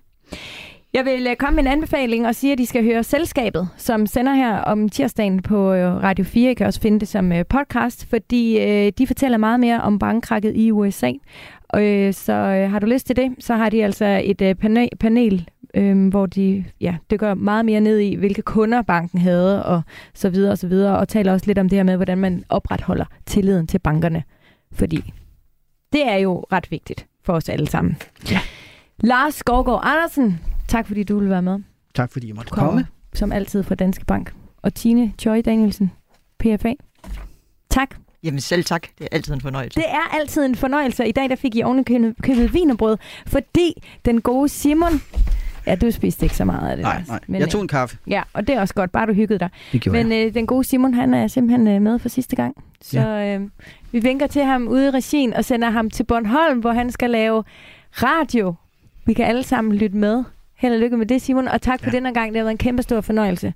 [0.94, 4.06] Jeg vil øh, komme med en anbefaling og sige, at de skal høre Selskabet, som
[4.06, 6.52] sender her om tirsdagen på øh, Radio 4.
[6.52, 10.56] I kan også finde det som øh, podcast, fordi de fortæller meget mere om bankkrakket
[10.56, 11.12] i USA.
[12.12, 12.34] Så
[12.70, 16.66] har du lyst til det, så har de altså et panel, panel øh, hvor de
[16.82, 19.82] ja, dykker meget mere ned i, hvilke kunder banken havde, og
[20.14, 22.44] så videre og så videre, og taler også lidt om det her med, hvordan man
[22.50, 24.24] opretholder tilliden til bankerne.
[24.72, 25.14] Fordi
[25.94, 27.98] det er jo ret vigtigt for os alle sammen.
[28.32, 28.40] Ja.
[29.04, 30.40] Lars Skovgaard Andersen,
[30.70, 31.60] tak fordi du ville være med.
[31.96, 32.88] Tak fordi I måtte Kommer, komme.
[33.14, 34.34] Som altid fra Danske Bank.
[34.62, 35.92] Og Tine Choi Danielsen,
[36.40, 36.74] PFA.
[37.70, 37.96] Tak.
[38.24, 38.82] Jamen selv tak.
[38.98, 39.80] Det er altid en fornøjelse.
[39.80, 41.08] Det er altid en fornøjelse.
[41.08, 42.98] I dag der fik I ovenikøbet købet vinerbrød,
[43.28, 43.74] fordi
[44.06, 45.02] den gode Simon...
[45.68, 46.84] Ja, du spiste ikke så meget af det.
[46.84, 47.08] Nej, Lars.
[47.08, 47.20] nej.
[47.28, 47.98] Men, Jeg tog en kaffe.
[48.08, 49.50] øh, Ja, og det er også godt, bare du hyggede dig.
[49.72, 52.56] Det gjorde Men øh, den gode Simon, han er simpelthen øh, med for sidste gang.
[52.82, 53.50] Så øh,
[53.92, 57.10] vi vinker til ham ude i regien og sender ham til Bornholm, hvor han skal
[57.10, 57.44] lave
[57.92, 58.54] radio.
[59.06, 60.24] Vi kan alle sammen lytte med.
[60.60, 61.96] Held og lykke med det, Simon, og tak for Ja.
[61.96, 62.30] denne gang.
[62.32, 63.54] Det har været en kæmpe stor fornøjelse.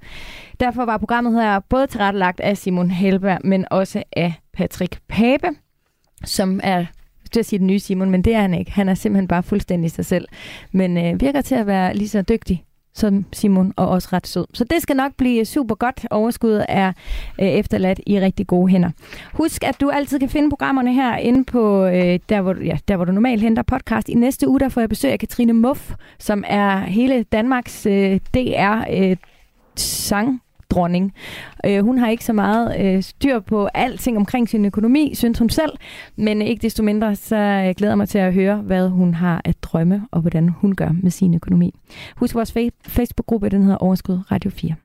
[0.60, 5.48] Derfor var programmet her både tilrettelagt af Simon Helberg, men også af Patrick Pape,
[6.26, 6.86] som er
[7.34, 8.72] det at sige den nye Simon, men det er han ikke.
[8.72, 10.28] Han er simpelthen bare fuldstændig sig selv.
[10.72, 12.64] Men øh, virker til at være lige så dygtig
[12.96, 14.46] som Simon, og også ret sød.
[14.54, 16.06] Så det skal nok blive super godt.
[16.12, 16.88] Overskuddet er
[17.42, 18.90] øh, efterladt i rigtig gode hænder.
[19.34, 22.96] Husk, at du altid kan finde programmerne her inde på, øh, der, hvor, ja, der
[22.96, 24.10] hvor du normalt henter podcast.
[24.10, 28.20] I næste uge, der får jeg besøg af Katrine Muff, som er hele Danmarks øh,
[28.34, 29.18] DR øh,
[29.76, 30.42] sang
[30.74, 31.14] dronning.
[31.66, 35.50] Øh, hun har ikke så meget øh, styr på alting omkring sin økonomi, synes hun
[35.50, 35.72] selv,
[36.16, 39.42] men ikke desto mindre, så øh, jeg glæder mig til at høre, hvad hun har
[39.46, 41.74] at drømme, og hvordan hun gør med sin økonomi.
[42.16, 44.76] Husk vores fa- Facebook-gruppe, den hedder Overskud Radio 4.